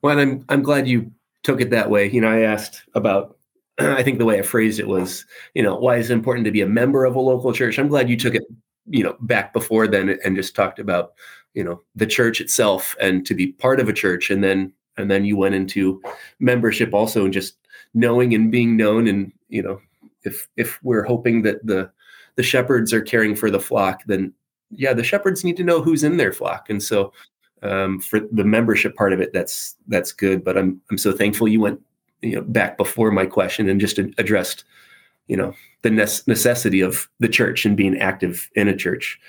Well, 0.00 0.18
and 0.18 0.20
I'm 0.20 0.44
I'm 0.48 0.62
glad 0.62 0.86
you 0.86 1.10
took 1.42 1.60
it 1.60 1.70
that 1.70 1.90
way. 1.90 2.10
You 2.10 2.20
know, 2.20 2.30
I 2.30 2.40
asked 2.40 2.82
about. 2.94 3.36
I 3.78 4.02
think 4.02 4.18
the 4.18 4.26
way 4.26 4.38
I 4.38 4.42
phrased 4.42 4.78
it 4.78 4.86
was, 4.86 5.24
you 5.54 5.62
know, 5.62 5.74
why 5.74 5.96
is 5.96 6.10
it 6.10 6.14
important 6.14 6.44
to 6.44 6.50
be 6.50 6.60
a 6.60 6.66
member 6.66 7.06
of 7.06 7.16
a 7.16 7.20
local 7.20 7.54
church? 7.54 7.78
I'm 7.78 7.88
glad 7.88 8.10
you 8.10 8.18
took 8.18 8.34
it, 8.34 8.42
you 8.86 9.02
know, 9.02 9.16
back 9.20 9.54
before 9.54 9.88
then 9.88 10.18
and 10.24 10.36
just 10.36 10.54
talked 10.54 10.78
about, 10.78 11.14
you 11.54 11.64
know, 11.64 11.80
the 11.94 12.06
church 12.06 12.42
itself 12.42 12.94
and 13.00 13.24
to 13.24 13.34
be 13.34 13.52
part 13.52 13.80
of 13.80 13.88
a 13.88 13.92
church, 13.92 14.30
and 14.30 14.44
then 14.44 14.72
and 14.98 15.10
then 15.10 15.24
you 15.24 15.36
went 15.36 15.54
into 15.54 16.02
membership 16.38 16.92
also 16.92 17.24
and 17.24 17.32
just 17.32 17.56
knowing 17.94 18.34
and 18.34 18.50
being 18.50 18.76
known, 18.76 19.06
and 19.06 19.32
you 19.48 19.62
know, 19.62 19.80
if 20.24 20.48
if 20.56 20.82
we're 20.82 21.04
hoping 21.04 21.42
that 21.42 21.64
the 21.66 21.90
the 22.36 22.42
shepherds 22.42 22.92
are 22.92 23.02
caring 23.02 23.36
for 23.36 23.50
the 23.50 23.60
flock, 23.60 24.02
then 24.06 24.32
yeah, 24.70 24.92
the 24.92 25.04
shepherds 25.04 25.44
need 25.44 25.56
to 25.58 25.64
know 25.64 25.82
who's 25.82 26.02
in 26.02 26.16
their 26.16 26.32
flock, 26.32 26.70
and 26.70 26.82
so 26.82 27.12
um, 27.62 28.00
for 28.00 28.20
the 28.20 28.44
membership 28.44 28.96
part 28.96 29.12
of 29.12 29.20
it, 29.20 29.32
that's 29.32 29.76
that's 29.88 30.12
good. 30.12 30.44
But 30.44 30.58
I'm 30.58 30.80
I'm 30.90 30.98
so 30.98 31.12
thankful 31.12 31.48
you 31.48 31.60
went 31.60 31.80
you 32.20 32.36
know 32.36 32.42
back 32.42 32.76
before 32.76 33.10
my 33.10 33.26
question 33.26 33.68
and 33.68 33.80
just 33.80 33.98
addressed 33.98 34.64
you 35.28 35.36
know 35.36 35.54
the 35.82 35.90
necessity 35.90 36.80
of 36.80 37.08
the 37.18 37.28
church 37.28 37.64
and 37.64 37.76
being 37.76 37.98
active 37.98 38.48
in 38.54 38.68
a 38.68 38.76
church. 38.76 39.20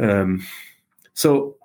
Um, 0.00 0.44
so 1.14 1.56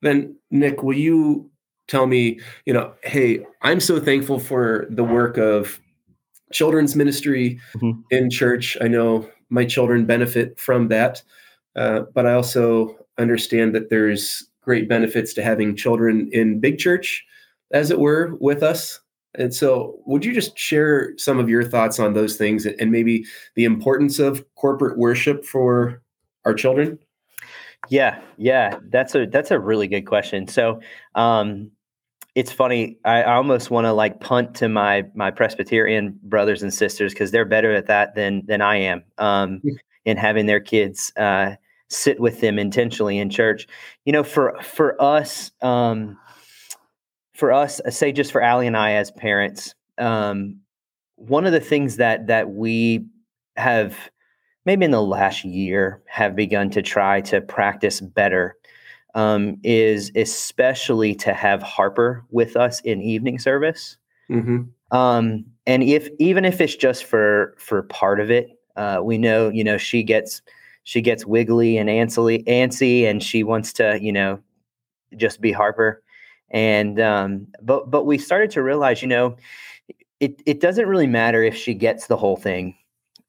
then, 0.00 0.36
Nick, 0.50 0.82
will 0.82 0.96
you 0.96 1.50
tell 1.88 2.06
me 2.06 2.38
you 2.66 2.72
know, 2.72 2.92
hey, 3.02 3.44
I'm 3.62 3.80
so 3.80 3.98
thankful 3.98 4.38
for 4.38 4.86
the 4.90 5.04
work 5.04 5.36
of 5.38 5.80
children's 6.52 6.94
ministry 6.94 7.60
Mhm. 7.74 8.02
in 8.10 8.30
church. 8.30 8.76
I 8.80 8.88
know 8.88 9.28
my 9.50 9.64
children 9.64 10.04
benefit 10.06 10.58
from 10.58 10.88
that, 10.88 11.22
uh, 11.76 12.02
but 12.14 12.26
I 12.26 12.34
also 12.34 12.96
understand 13.18 13.74
that 13.74 13.90
there's 13.90 14.48
great 14.62 14.88
benefits 14.88 15.32
to 15.34 15.42
having 15.42 15.74
children 15.74 16.28
in 16.32 16.60
big 16.60 16.78
church, 16.78 17.24
as 17.72 17.90
it 17.90 17.98
were, 17.98 18.34
with 18.40 18.62
us. 18.62 19.00
And 19.34 19.54
so, 19.54 19.98
would 20.06 20.24
you 20.24 20.32
just 20.32 20.58
share 20.58 21.12
some 21.16 21.38
of 21.38 21.48
your 21.48 21.62
thoughts 21.62 21.98
on 21.98 22.14
those 22.14 22.36
things 22.36 22.64
and 22.66 22.74
and 22.80 22.90
maybe 22.90 23.24
the 23.56 23.64
importance 23.64 24.18
of 24.18 24.44
corporate 24.54 24.98
worship 24.98 25.44
for 25.44 26.02
our 26.44 26.54
children? 26.54 26.98
Yeah, 27.88 28.20
yeah, 28.36 28.78
that's 28.90 29.14
a 29.14 29.26
that's 29.26 29.50
a 29.50 29.58
really 29.58 29.86
good 29.86 30.06
question. 30.06 30.48
So, 30.48 30.80
um, 31.14 31.70
it's 32.38 32.52
funny. 32.52 32.96
I, 33.04 33.22
I 33.22 33.34
almost 33.34 33.68
want 33.68 33.86
to 33.86 33.92
like 33.92 34.20
punt 34.20 34.54
to 34.56 34.68
my 34.68 35.04
my 35.12 35.32
Presbyterian 35.32 36.16
brothers 36.22 36.62
and 36.62 36.72
sisters 36.72 37.12
because 37.12 37.32
they're 37.32 37.44
better 37.44 37.74
at 37.74 37.88
that 37.88 38.14
than 38.14 38.46
than 38.46 38.62
I 38.62 38.76
am. 38.76 39.02
Um, 39.18 39.60
in 40.04 40.16
having 40.16 40.46
their 40.46 40.60
kids 40.60 41.12
uh, 41.16 41.56
sit 41.88 42.20
with 42.20 42.40
them 42.40 42.56
intentionally 42.56 43.18
in 43.18 43.28
church. 43.28 43.66
You 44.04 44.12
know, 44.12 44.22
for 44.22 44.56
for 44.62 45.00
us, 45.02 45.50
um, 45.62 46.16
for 47.34 47.52
us, 47.52 47.80
uh, 47.84 47.90
say 47.90 48.12
just 48.12 48.30
for 48.30 48.40
Allie 48.40 48.68
and 48.68 48.76
I 48.76 48.92
as 48.92 49.10
parents, 49.10 49.74
um, 49.98 50.60
one 51.16 51.44
of 51.44 51.50
the 51.50 51.60
things 51.60 51.96
that 51.96 52.28
that 52.28 52.50
we 52.50 53.04
have 53.56 53.98
maybe 54.64 54.84
in 54.84 54.92
the 54.92 55.02
last 55.02 55.44
year 55.44 56.04
have 56.06 56.36
begun 56.36 56.70
to 56.70 56.82
try 56.82 57.20
to 57.22 57.40
practice 57.40 58.00
better 58.00 58.56
um, 59.14 59.58
is 59.62 60.12
especially 60.14 61.14
to 61.16 61.32
have 61.32 61.62
Harper 61.62 62.24
with 62.30 62.56
us 62.56 62.80
in 62.80 63.02
evening 63.02 63.38
service. 63.38 63.96
Mm-hmm. 64.30 64.96
Um, 64.96 65.44
and 65.66 65.82
if 65.82 66.08
even 66.18 66.44
if 66.44 66.60
it's 66.60 66.76
just 66.76 67.04
for 67.04 67.54
for 67.58 67.82
part 67.82 68.20
of 68.20 68.30
it, 68.30 68.50
uh, 68.76 69.00
we 69.02 69.18
know 69.18 69.48
you 69.48 69.64
know 69.64 69.78
she 69.78 70.02
gets 70.02 70.42
she 70.84 71.00
gets 71.00 71.26
wiggly 71.26 71.76
and 71.76 71.88
antsy, 71.88 72.44
antsy, 72.46 73.04
and 73.04 73.22
she 73.22 73.42
wants 73.42 73.72
to 73.74 73.98
you 74.00 74.12
know 74.12 74.40
just 75.16 75.40
be 75.40 75.52
Harper. 75.52 76.02
And 76.50 76.98
um, 77.00 77.46
but 77.62 77.90
but 77.90 78.06
we 78.06 78.18
started 78.18 78.50
to 78.52 78.62
realize, 78.62 79.02
you 79.02 79.08
know, 79.08 79.36
it 80.20 80.40
it 80.46 80.60
doesn't 80.60 80.88
really 80.88 81.06
matter 81.06 81.42
if 81.42 81.54
she 81.56 81.74
gets 81.74 82.06
the 82.06 82.16
whole 82.16 82.36
thing. 82.36 82.74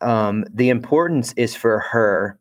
Um, 0.02 0.46
the 0.54 0.70
importance 0.70 1.34
is 1.34 1.56
for 1.56 1.80
her, 1.80 2.40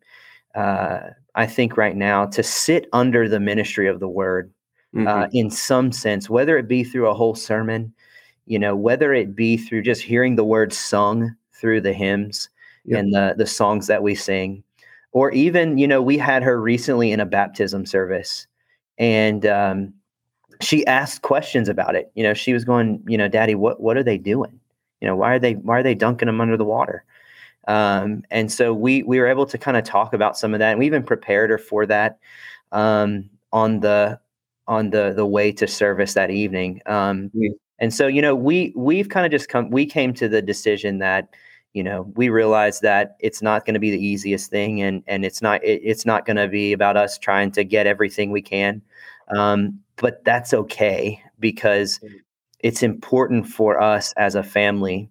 uh, 0.54 1.00
I 1.38 1.46
think, 1.46 1.76
right 1.78 1.96
now 1.96 2.26
to 2.26 2.42
sit 2.42 2.88
under 2.92 3.28
the 3.28 3.40
ministry 3.40 3.88
of 3.88 4.00
the 4.00 4.08
word 4.08 4.52
Mm-hmm. 4.94 5.06
uh, 5.06 5.26
in 5.32 5.50
some 5.50 5.92
sense, 5.92 6.30
whether 6.30 6.56
it 6.56 6.66
be 6.66 6.82
through 6.82 7.08
a 7.08 7.14
whole 7.14 7.34
sermon, 7.34 7.92
you 8.46 8.58
know, 8.58 8.74
whether 8.74 9.12
it 9.12 9.36
be 9.36 9.58
through 9.58 9.82
just 9.82 10.00
hearing 10.00 10.36
the 10.36 10.44
word 10.44 10.72
sung 10.72 11.36
through 11.52 11.82
the 11.82 11.92
hymns 11.92 12.48
Yep. 12.86 12.98
and 12.98 13.12
the 13.12 13.34
the 13.36 13.46
songs 13.46 13.86
that 13.88 14.02
we 14.02 14.14
sing, 14.14 14.64
or 15.12 15.30
even, 15.32 15.76
you 15.76 15.86
know, 15.86 16.00
we 16.00 16.16
had 16.16 16.42
her 16.42 16.58
recently 16.58 17.12
in 17.12 17.20
a 17.20 17.26
baptism 17.26 17.84
service, 17.84 18.46
and 18.96 19.44
um, 19.44 19.92
she 20.62 20.86
asked 20.86 21.20
questions 21.20 21.68
about 21.68 21.94
it. 21.94 22.10
You 22.14 22.22
know, 22.22 22.32
she 22.32 22.54
was 22.54 22.64
going, 22.64 23.02
you 23.06 23.18
know, 23.18 23.28
Daddy, 23.28 23.54
what 23.54 23.78
what 23.78 23.98
are 23.98 24.02
they 24.02 24.16
doing? 24.16 24.58
You 25.02 25.08
know, 25.08 25.16
why 25.16 25.34
are 25.34 25.38
they 25.38 25.52
why 25.52 25.80
are 25.80 25.82
they 25.82 25.94
dunking 25.94 26.26
them 26.26 26.40
under 26.40 26.56
the 26.56 26.64
water? 26.64 27.04
Um, 27.68 28.24
and 28.30 28.50
so 28.52 28.74
we 28.74 29.02
we 29.04 29.20
were 29.20 29.28
able 29.28 29.46
to 29.46 29.58
kind 29.58 29.76
of 29.76 29.84
talk 29.84 30.14
about 30.14 30.38
some 30.38 30.54
of 30.54 30.60
that, 30.60 30.70
and 30.72 30.80
we 30.80 30.86
even 30.86 31.04
prepared 31.04 31.50
her 31.50 31.58
for 31.58 31.86
that 31.86 32.18
um, 32.72 33.30
on 33.52 33.80
the 33.80 34.20
on 34.66 34.90
the 34.90 35.12
the 35.14 35.26
way 35.26 35.52
to 35.52 35.66
service 35.68 36.14
that 36.14 36.30
evening. 36.30 36.82
Um, 36.86 37.30
Yeah. 37.34 37.50
And 37.80 37.94
so 37.94 38.06
you 38.08 38.22
know 38.22 38.34
we 38.34 38.72
we've 38.76 39.08
kind 39.08 39.26
of 39.26 39.32
just 39.32 39.48
come 39.48 39.70
we 39.70 39.86
came 39.86 40.12
to 40.14 40.28
the 40.28 40.42
decision 40.42 40.98
that 41.00 41.28
you 41.74 41.84
know 41.84 42.10
we 42.16 42.28
realized 42.30 42.82
that 42.82 43.16
it's 43.20 43.42
not 43.42 43.64
going 43.66 43.74
to 43.74 43.80
be 43.80 43.90
the 43.92 44.04
easiest 44.04 44.50
thing, 44.50 44.82
and 44.82 45.02
and 45.06 45.24
it's 45.24 45.42
not 45.42 45.62
it, 45.64 45.80
it's 45.84 46.06
not 46.06 46.26
going 46.26 46.36
to 46.38 46.48
be 46.48 46.72
about 46.72 46.96
us 46.96 47.18
trying 47.18 47.52
to 47.52 47.64
get 47.64 47.86
everything 47.86 48.30
we 48.32 48.42
can, 48.42 48.82
um, 49.36 49.78
but 49.96 50.24
that's 50.24 50.54
okay 50.54 51.22
because 51.40 52.00
Mm. 52.00 52.08
it's 52.60 52.82
important 52.82 53.46
for 53.46 53.80
us 53.80 54.12
as 54.16 54.34
a 54.34 54.42
family 54.42 55.08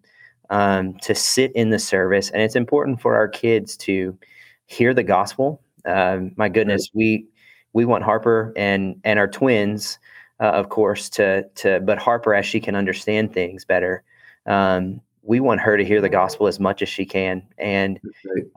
um, 0.50 0.94
to 1.00 1.16
sit 1.16 1.52
in 1.56 1.70
the 1.70 1.80
service, 1.80 2.30
and 2.30 2.42
it's 2.42 2.56
important 2.56 3.02
for 3.02 3.16
our 3.16 3.28
kids 3.28 3.78
to 3.78 4.18
hear 4.66 4.94
the 4.94 5.04
gospel. 5.04 5.62
Um, 5.86 6.32
my 6.36 6.50
goodness, 6.50 6.90
we 6.94 7.28
we 7.74 7.86
want 7.86 8.04
Harper 8.04 8.54
and 8.56 9.00
and 9.04 9.20
our 9.20 9.28
twins, 9.28 10.00
uh, 10.40 10.52
of 10.52 10.70
course, 10.70 11.10
to 11.12 11.44
to 11.56 11.80
but 11.82 11.98
Harper 12.00 12.34
as 12.34 12.46
she 12.46 12.60
can 12.60 12.76
understand 12.76 13.34
things 13.34 13.66
better. 13.66 14.04
Um, 14.46 15.02
we 15.24 15.40
want 15.42 15.60
her 15.60 15.76
to 15.76 15.84
hear 15.84 16.00
the 16.00 16.10
gospel 16.10 16.48
as 16.48 16.60
much 16.60 16.82
as 16.82 16.88
she 16.88 17.06
can, 17.06 17.44
and 17.58 18.00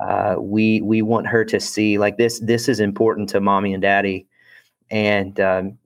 uh, 0.07 0.37
we 0.38 0.81
we 0.83 1.03
want 1.03 1.26
her 1.26 1.44
to 1.44 1.59
see 1.61 1.98
like 1.98 2.16
this. 2.16 2.38
This 2.40 2.68
is 2.68 2.81
important 2.81 3.29
to 3.31 3.40
mommy 3.40 3.74
and 3.74 3.83
daddy, 3.83 4.26
and 4.90 5.38
um, 5.40 5.79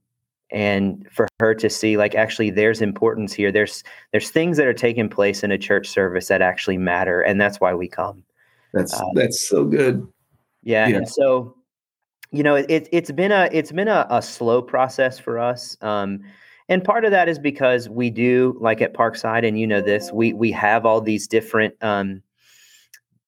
and 0.55 1.05
for 1.11 1.27
her 1.41 1.53
to 1.57 1.69
see 1.69 1.97
like 1.97 2.15
actually 2.15 2.49
there's 2.49 2.81
importance 2.81 3.35
here. 3.35 3.51
There's 3.51 3.83
there's 4.13 4.31
things 4.31 4.57
that 4.57 4.67
are 4.67 4.73
taking 4.73 5.09
place 5.09 5.43
in 5.43 5.51
a 5.51 5.59
church 5.59 5.89
service 5.89 6.29
that 6.29 6.41
actually 6.41 6.79
matter, 6.79 7.21
and 7.21 7.41
that's 7.41 7.61
why 7.61 7.75
we 7.75 7.89
come. 7.89 8.23
That's 8.73 8.95
uh, 8.95 9.05
that's 9.15 9.47
so 9.47 9.65
good. 9.65 10.07
Yeah, 10.63 10.87
yeah. 10.87 10.97
and 10.97 11.09
so 11.09 11.57
you 12.31 12.45
know 12.45 12.55
it, 12.55 12.89
it's 12.93 13.11
been 13.11 13.33
a 13.33 13.49
it's 13.53 13.73
been 13.73 13.89
a, 13.89 14.07
a 14.09 14.23
slow 14.23 14.63
process 14.63 15.19
for 15.19 15.41
us. 15.41 15.77
Um, 15.83 16.21
and 16.69 16.83
part 16.83 17.05
of 17.05 17.11
that 17.11 17.29
is 17.29 17.39
because 17.39 17.89
we 17.89 18.09
do 18.09 18.57
like 18.61 18.81
at 18.81 18.95
parkside 18.95 19.47
and 19.47 19.59
you 19.59 19.67
know 19.67 19.83
this 19.83 20.13
we 20.13 20.33
we 20.33 20.51
have 20.53 20.87
all 20.87 21.01
these 21.01 21.27
different 21.27 21.75
um 21.83 22.23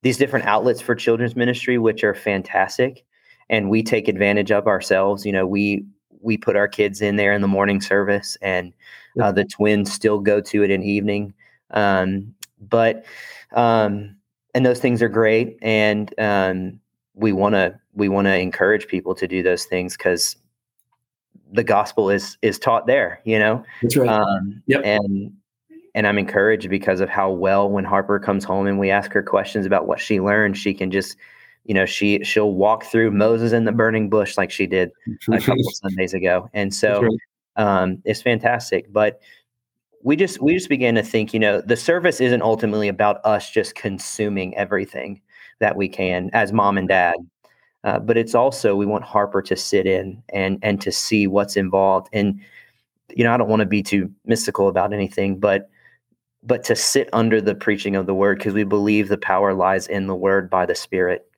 these 0.02 0.16
different 0.16 0.46
outlets 0.46 0.80
for 0.80 0.94
children's 0.94 1.36
ministry 1.36 1.76
which 1.76 2.02
are 2.02 2.14
fantastic 2.14 3.04
and 3.50 3.68
we 3.68 3.82
take 3.82 4.08
advantage 4.08 4.50
of 4.50 4.66
ourselves 4.66 5.26
you 5.26 5.32
know 5.32 5.46
we 5.46 5.84
we 6.26 6.36
put 6.36 6.56
our 6.56 6.68
kids 6.68 7.00
in 7.00 7.16
there 7.16 7.32
in 7.32 7.40
the 7.40 7.48
morning 7.48 7.80
service 7.80 8.36
and 8.42 8.74
uh, 9.22 9.32
the 9.32 9.44
twins 9.44 9.90
still 9.90 10.18
go 10.18 10.40
to 10.40 10.62
it 10.62 10.70
in 10.70 10.82
evening. 10.82 11.32
Um 11.70 12.34
but 12.60 13.04
um 13.52 14.16
and 14.54 14.66
those 14.66 14.80
things 14.80 15.02
are 15.02 15.08
great 15.08 15.58
and 15.62 16.12
um 16.18 16.80
we 17.14 17.32
want 17.32 17.54
to 17.54 17.78
we 17.94 18.08
want 18.08 18.26
to 18.26 18.38
encourage 18.38 18.88
people 18.88 19.14
to 19.14 19.28
do 19.28 19.42
those 19.42 19.64
things 19.64 19.96
because 19.96 20.36
the 21.52 21.64
gospel 21.64 22.10
is 22.10 22.36
is 22.42 22.58
taught 22.58 22.86
there 22.86 23.20
you 23.24 23.38
know? 23.38 23.64
That's 23.82 23.96
right. 23.96 24.08
Um, 24.08 24.62
yep. 24.66 24.82
and 24.84 25.32
and 25.94 26.06
i'm 26.06 26.18
encouraged 26.18 26.68
because 26.70 27.00
of 27.00 27.08
how 27.08 27.30
well 27.30 27.70
when 27.70 27.84
harper 27.84 28.18
comes 28.18 28.44
home 28.44 28.66
and 28.66 28.78
we 28.78 28.90
ask 28.90 29.12
her 29.12 29.22
questions 29.22 29.66
about 29.66 29.86
what 29.86 30.00
she 30.00 30.20
learned 30.20 30.56
she 30.56 30.74
can 30.74 30.90
just 30.90 31.16
you 31.66 31.74
know 31.74 31.86
she 31.86 32.22
she'll 32.24 32.52
walk 32.52 32.84
through 32.84 33.10
moses 33.10 33.52
in 33.52 33.64
the 33.64 33.72
burning 33.72 34.08
bush 34.08 34.36
like 34.36 34.50
she 34.50 34.66
did 34.66 34.90
a 35.32 35.40
couple 35.40 35.62
sundays 35.72 36.14
ago 36.14 36.48
and 36.52 36.74
so 36.74 37.02
right. 37.02 37.18
um, 37.56 38.02
it's 38.04 38.22
fantastic 38.22 38.92
but 38.92 39.20
we 40.02 40.16
just 40.16 40.40
we 40.40 40.54
just 40.54 40.68
began 40.68 40.94
to 40.94 41.02
think 41.02 41.34
you 41.34 41.40
know 41.40 41.60
the 41.60 41.76
service 41.76 42.20
isn't 42.20 42.42
ultimately 42.42 42.88
about 42.88 43.20
us 43.24 43.50
just 43.50 43.74
consuming 43.74 44.56
everything 44.56 45.20
that 45.58 45.76
we 45.76 45.88
can 45.88 46.30
as 46.32 46.52
mom 46.52 46.78
and 46.78 46.88
dad 46.88 47.16
uh, 47.86 48.00
but 48.00 48.16
it's 48.16 48.34
also 48.34 48.74
we 48.74 48.84
want 48.84 49.04
Harper 49.04 49.40
to 49.40 49.54
sit 49.54 49.86
in 49.86 50.20
and 50.30 50.58
and 50.62 50.80
to 50.80 50.90
see 50.90 51.28
what's 51.28 51.56
involved. 51.56 52.08
And 52.12 52.40
you 53.14 53.22
know, 53.22 53.32
I 53.32 53.36
don't 53.36 53.48
want 53.48 53.60
to 53.60 53.66
be 53.66 53.82
too 53.82 54.10
mystical 54.24 54.68
about 54.68 54.92
anything, 54.92 55.38
but 55.38 55.70
but 56.42 56.64
to 56.64 56.74
sit 56.74 57.08
under 57.12 57.40
the 57.40 57.54
preaching 57.54 57.94
of 57.94 58.06
the 58.06 58.14
word 58.14 58.38
because 58.38 58.54
we 58.54 58.64
believe 58.64 59.06
the 59.08 59.16
power 59.16 59.54
lies 59.54 59.86
in 59.86 60.08
the 60.08 60.16
word 60.16 60.50
by 60.50 60.66
the 60.66 60.74
Spirit. 60.74 61.30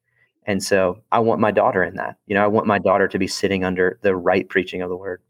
And 0.48 0.62
so 0.62 1.00
I 1.12 1.20
want 1.20 1.40
my 1.40 1.52
daughter 1.52 1.84
in 1.84 1.94
that. 1.94 2.16
You 2.26 2.34
know, 2.34 2.42
I 2.42 2.48
want 2.48 2.66
my 2.66 2.80
daughter 2.80 3.06
to 3.06 3.18
be 3.18 3.28
sitting 3.28 3.62
under 3.62 4.00
the 4.02 4.16
right 4.16 4.48
preaching 4.48 4.82
of 4.82 4.88
the 4.88 4.96
word. 4.96 5.22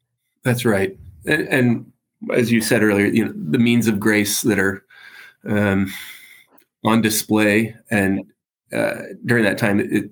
That's 0.45 0.65
right. 0.65 0.97
And, 1.27 1.49
and 1.49 1.93
as 2.33 2.51
you 2.51 2.63
said 2.63 2.83
earlier, 2.83 3.07
you 3.07 3.27
know, 3.27 3.33
the 3.35 3.59
means 3.59 3.87
of 3.87 4.01
grace 4.01 4.41
that 4.43 4.59
are 4.59 4.83
um, 5.47 5.93
on 6.85 7.03
display 7.03 7.77
and 7.91 8.25
uh, 8.73 8.95
during 9.27 9.45
that 9.45 9.59
time, 9.59 9.81
it, 9.81 10.11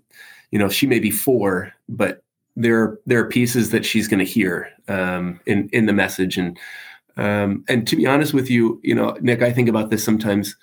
you 0.51 0.59
know 0.59 0.69
she 0.69 0.87
may 0.87 0.99
be 0.99 1.11
four 1.11 1.73
but 1.89 2.23
there 2.59 2.81
are, 2.81 3.01
there 3.05 3.19
are 3.19 3.29
pieces 3.29 3.71
that 3.71 3.85
she's 3.85 4.09
going 4.09 4.19
to 4.19 4.25
hear 4.25 4.71
um, 4.89 5.39
in 5.47 5.69
in 5.73 5.87
the 5.87 5.93
message 5.93 6.39
and 6.39 6.59
um, 7.17 7.65
and 7.69 7.87
to 7.87 7.97
be 7.97 8.07
honest 8.07 8.33
with 8.33 8.51
you 8.51 8.81
you 8.83 8.95
know 8.95 9.17
nick 9.21 9.43
i 9.43 9.53
think 9.53 9.69
about 9.69 9.91
this 9.91 10.05
sometimes 10.05 10.57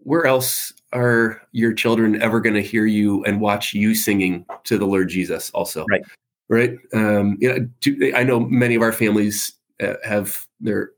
where 0.00 0.26
else 0.26 0.72
are 0.92 1.42
your 1.52 1.72
children 1.72 2.20
ever 2.22 2.40
going 2.40 2.54
to 2.54 2.62
hear 2.62 2.86
you 2.86 3.22
and 3.24 3.40
watch 3.40 3.74
you 3.74 3.94
singing 3.94 4.44
to 4.64 4.78
the 4.78 4.86
lord 4.86 5.08
jesus 5.08 5.50
also 5.50 5.84
right 5.90 6.02
right 6.48 6.76
um, 6.94 7.36
you 7.40 7.48
know 7.48 7.68
to, 7.80 8.12
i 8.14 8.22
know 8.22 8.40
many 8.40 8.74
of 8.74 8.82
our 8.82 8.92
families 8.92 9.52
uh, 9.82 9.94
have 10.04 10.46
their 10.60 10.90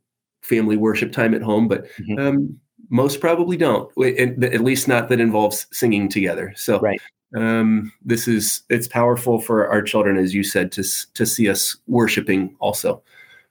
family 0.42 0.76
worship 0.76 1.12
time 1.12 1.34
at 1.34 1.42
home 1.42 1.66
but 1.68 1.86
mm-hmm. 1.98 2.18
um, 2.18 2.60
most 2.88 3.20
probably 3.20 3.56
don't 3.56 3.90
at 4.04 4.60
least 4.60 4.88
not 4.88 5.08
that 5.08 5.20
involves 5.20 5.66
singing 5.72 6.08
together 6.08 6.52
so 6.56 6.78
right 6.80 7.00
um, 7.36 7.92
this 8.04 8.26
is 8.26 8.62
it's 8.70 8.88
powerful 8.88 9.40
for 9.40 9.68
our 9.68 9.82
children, 9.82 10.16
as 10.16 10.34
you 10.34 10.42
said, 10.42 10.72
to 10.72 10.82
to 11.14 11.24
see 11.24 11.48
us 11.48 11.76
worshiping 11.86 12.56
also, 12.58 13.02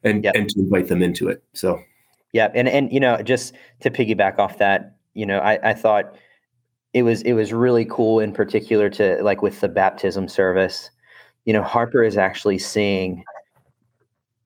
and 0.04 0.24
yep. 0.24 0.36
and 0.36 0.50
to 0.50 0.60
invite 0.60 0.88
them 0.88 1.02
into 1.02 1.30
it. 1.30 1.44
So, 1.54 1.82
yeah, 2.34 2.50
and 2.54 2.68
and 2.68 2.92
you 2.92 3.00
know, 3.00 3.22
just 3.22 3.54
to 3.82 3.90
piggyback 3.90 4.38
off 4.38 4.58
that, 4.58 4.98
you 5.14 5.26
know, 5.26 5.40
I, 5.40 5.70
I 5.70 5.74
thought 5.74 6.16
it 6.94 7.04
was 7.04 7.22
it 7.22 7.34
was 7.34 7.54
really 7.54 7.86
cool 7.86 8.20
in 8.20 8.34
particular 8.34 8.90
to 8.90 9.22
like 9.24 9.42
with 9.42 9.60
the 9.60 9.68
baptism 9.68 10.28
service. 10.28 10.90
You 11.46 11.54
know, 11.54 11.64
Harper 11.64 12.04
is 12.04 12.18
actually 12.18 12.58
seeing 12.58 13.24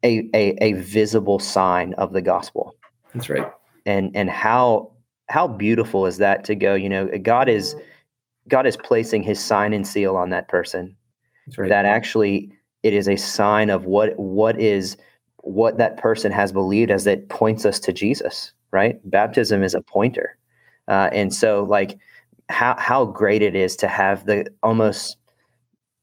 a 0.04 0.30
a, 0.34 0.58
a 0.62 0.74
visible 0.74 1.40
sign 1.40 1.94
of 1.96 2.14
the 2.14 2.22
gospel. 2.22 2.76
That's 3.14 3.30
right. 3.30 3.50
And 3.86 4.12
and 4.16 4.30
how 4.30 4.92
how 5.30 5.48
beautiful 5.48 6.06
is 6.06 6.18
that 6.18 6.44
to 6.46 6.56
go? 6.56 6.76
You 6.76 6.90
know, 6.90 7.10
God 7.22 7.48
is 7.48 7.76
God 8.50 8.68
is 8.68 8.78
placing 8.78 9.24
his 9.24 9.40
sign 9.40 9.74
and 9.74 9.88
seal 9.88 10.16
on 10.16 10.30
that 10.32 10.48
person. 10.48 10.96
Right. 11.58 11.70
That 11.70 11.86
actually 11.86 12.52
it 12.84 12.94
is 12.94 13.08
a 13.08 13.16
sign 13.16 13.70
of 13.70 13.86
what 13.86 14.18
what 14.20 14.60
is 14.60 14.98
what 15.38 15.78
that 15.78 15.98
person 15.98 16.32
has 16.32 16.52
believed 16.52 16.92
as 16.92 17.06
it 17.08 17.30
points 17.30 17.66
us 17.66 17.80
to 17.82 17.94
Jesus, 17.94 18.52
right? 18.72 19.00
Baptism 19.10 19.64
is 19.64 19.74
a 19.74 19.82
pointer. 19.82 20.38
Uh, 20.88 21.10
and 21.14 21.34
so 21.34 21.64
like 21.64 21.98
how 22.50 22.76
how 22.78 23.06
great 23.06 23.42
it 23.42 23.56
is 23.56 23.76
to 23.78 23.88
have 23.88 24.26
the 24.26 24.48
almost 24.62 25.18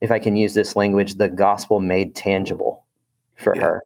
if 0.00 0.10
I 0.10 0.18
can 0.18 0.36
use 0.36 0.54
this 0.54 0.76
language, 0.76 1.14
the 1.14 1.28
gospel 1.28 1.80
made 1.80 2.14
tangible 2.14 2.84
for 3.36 3.54
yeah. 3.54 3.62
her. 3.62 3.84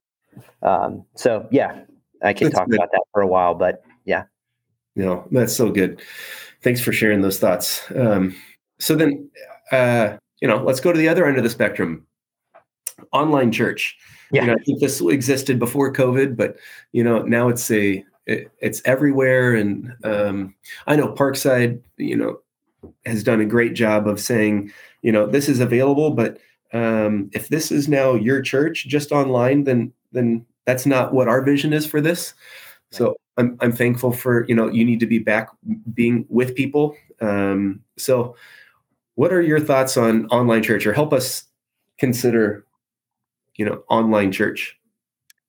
Um, 0.62 1.04
so 1.16 1.48
yeah, 1.50 1.82
I 2.22 2.32
can 2.32 2.46
that's 2.46 2.58
talk 2.58 2.68
good. 2.68 2.78
about 2.78 2.92
that 2.92 3.02
for 3.12 3.22
a 3.22 3.26
while, 3.26 3.54
but 3.54 3.82
yeah. 4.04 4.24
No, 4.96 5.26
that's 5.30 5.54
so 5.54 5.70
good 5.70 6.00
thanks 6.64 6.80
for 6.80 6.92
sharing 6.92 7.20
those 7.20 7.38
thoughts. 7.38 7.84
Um, 7.94 8.34
so 8.80 8.96
then, 8.96 9.30
uh, 9.70 10.16
you 10.40 10.48
know, 10.48 10.56
let's 10.56 10.80
go 10.80 10.92
to 10.92 10.98
the 10.98 11.08
other 11.08 11.26
end 11.26 11.36
of 11.36 11.44
the 11.44 11.50
spectrum. 11.50 12.04
Online 13.12 13.52
church. 13.52 13.96
Yeah. 14.32 14.40
You 14.40 14.46
know, 14.48 14.54
I 14.54 14.64
think 14.64 14.80
this 14.80 15.00
existed 15.00 15.58
before 15.58 15.92
COVID, 15.92 16.36
but 16.36 16.56
you 16.92 17.04
know, 17.04 17.22
now 17.22 17.48
it's 17.48 17.70
a 17.70 18.02
it, 18.26 18.50
it's 18.60 18.80
everywhere. 18.84 19.54
And 19.54 19.92
um, 20.02 20.54
I 20.86 20.96
know 20.96 21.08
Parkside, 21.12 21.80
you 21.98 22.16
know, 22.16 22.40
has 23.06 23.22
done 23.22 23.40
a 23.40 23.46
great 23.46 23.74
job 23.74 24.06
of 24.06 24.20
saying, 24.20 24.72
you 25.02 25.12
know, 25.12 25.26
this 25.26 25.48
is 25.48 25.60
available, 25.60 26.10
but 26.10 26.38
um, 26.72 27.30
if 27.32 27.48
this 27.48 27.70
is 27.70 27.88
now 27.88 28.14
your 28.14 28.42
church 28.42 28.86
just 28.86 29.12
online, 29.12 29.64
then 29.64 29.92
then 30.12 30.44
that's 30.66 30.86
not 30.86 31.12
what 31.12 31.28
our 31.28 31.42
vision 31.42 31.72
is 31.72 31.86
for 31.86 32.00
this. 32.00 32.34
So 32.90 33.16
I'm 33.36 33.56
I'm 33.60 33.72
thankful 33.72 34.12
for 34.12 34.44
you 34.46 34.54
know 34.54 34.68
you 34.68 34.84
need 34.84 35.00
to 35.00 35.06
be 35.06 35.18
back 35.18 35.48
being 35.92 36.26
with 36.28 36.54
people. 36.54 36.96
Um, 37.20 37.80
so, 37.96 38.36
what 39.14 39.32
are 39.32 39.42
your 39.42 39.60
thoughts 39.60 39.96
on 39.96 40.26
online 40.26 40.62
church, 40.62 40.86
or 40.86 40.92
help 40.92 41.12
us 41.12 41.44
consider, 41.98 42.64
you 43.56 43.64
know, 43.64 43.82
online 43.88 44.32
church? 44.32 44.76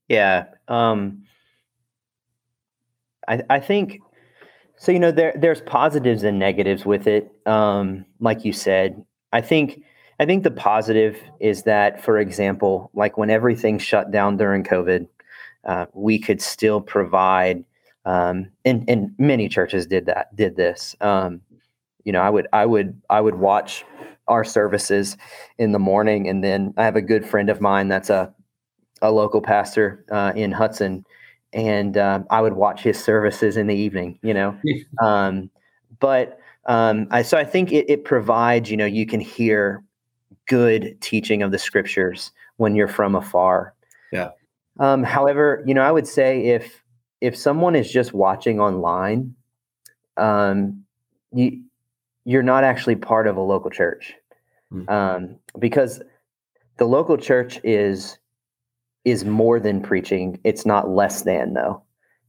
Yeah, 0.08 0.45
um, 0.67 1.24
I 3.28 3.41
I 3.50 3.60
think 3.60 4.02
so. 4.78 4.92
You 4.92 5.00
know, 5.00 5.12
there 5.12 5.34
there's 5.36 5.62
positives 5.62 6.24
and 6.24 6.40
negatives 6.40 6.86
with 6.86 7.08
it. 7.08 7.32
Um, 7.46 8.06
like 8.20 8.46
you 8.46 8.54
said, 8.54 9.04
I 9.34 9.42
think 9.42 9.82
I 10.20 10.26
think 10.26 10.44
the 10.44 10.52
positive 10.52 11.22
is 11.40 11.64
that, 11.64 12.04
for 12.04 12.18
example, 12.20 12.90
like 12.94 13.18
when 13.18 13.30
everything 13.30 13.80
shut 13.80 14.12
down 14.12 14.38
during 14.38 14.64
COVID, 14.64 15.08
uh, 15.66 15.86
we 15.94 16.20
could 16.20 16.42
still 16.42 16.82
provide 16.82 17.64
um, 18.06 18.52
and 18.64 18.88
and 18.90 19.14
many 19.18 19.50
churches 19.50 19.88
did 19.88 20.06
that 20.06 20.36
did 20.36 20.56
this 20.56 20.96
um, 21.02 21.42
you 22.04 22.12
know 22.12 22.22
i 22.22 22.30
would 22.30 22.48
i 22.54 22.66
would 22.66 23.00
i 23.10 23.20
would 23.20 23.36
watch 23.36 23.84
our 24.28 24.44
services 24.44 25.18
in 25.58 25.72
the 25.72 25.80
morning 25.80 26.30
and 26.30 26.44
then 26.44 26.74
i 26.78 26.84
have 26.84 26.96
a 26.96 27.02
good 27.02 27.26
friend 27.26 27.50
of 27.50 27.60
mine 27.60 27.88
that's 27.88 28.10
a 28.10 28.34
a 29.02 29.12
local 29.12 29.42
pastor 29.42 30.06
uh, 30.12 30.32
in 30.36 30.52
hudson 30.52 31.04
and 31.56 31.98
um, 31.98 32.28
i 32.30 32.39
would 32.39 32.54
watch 32.54 32.84
his 32.84 33.04
services 33.04 33.58
in 33.58 33.65
the 33.68 33.76
evening 33.76 34.20
you 34.22 34.34
know? 34.34 34.56
Um, 35.02 35.50
but 36.00 36.39
um, 36.68 37.08
I, 37.10 37.24
so 37.24 37.38
i 37.38 37.44
think 37.44 37.72
it, 37.72 37.89
it 37.89 38.06
provides 38.06 38.70
you 38.70 38.78
know 38.78 38.86
you 38.86 39.08
can 39.08 39.20
hear 39.20 39.84
good 40.48 41.00
teaching 41.02 41.41
of 41.41 41.52
the 41.52 41.60
scriptures 41.60 42.32
when 42.58 42.76
you're 42.76 42.88
from 42.88 43.15
afar. 43.15 43.74
Yeah. 44.12 44.30
Um, 44.80 45.04
however, 45.04 45.63
you 45.65 45.74
know, 45.74 45.82
I 45.82 45.91
would 45.91 46.08
say 46.08 46.46
if 46.46 46.82
if 47.22 47.36
someone 47.36 47.76
is 47.76 47.91
just 47.91 48.13
watching 48.13 48.60
online, 48.60 49.36
um, 50.18 50.84
you 51.32 51.63
you're 52.26 52.44
not 52.44 52.63
actually 52.63 52.96
part 52.96 53.28
of 53.28 53.38
a 53.38 53.41
local 53.41 53.72
church. 53.72 54.13
Hmm. 54.72 54.89
um, 54.89 55.36
because 55.60 56.02
the 56.78 56.86
local 56.86 57.18
church 57.18 57.60
is 57.63 58.18
is 59.06 59.24
more 59.24 59.60
than 59.60 59.82
preaching. 59.82 60.39
It's 60.44 60.65
not 60.65 60.89
less 60.89 61.22
than 61.22 61.54
though, 61.54 61.82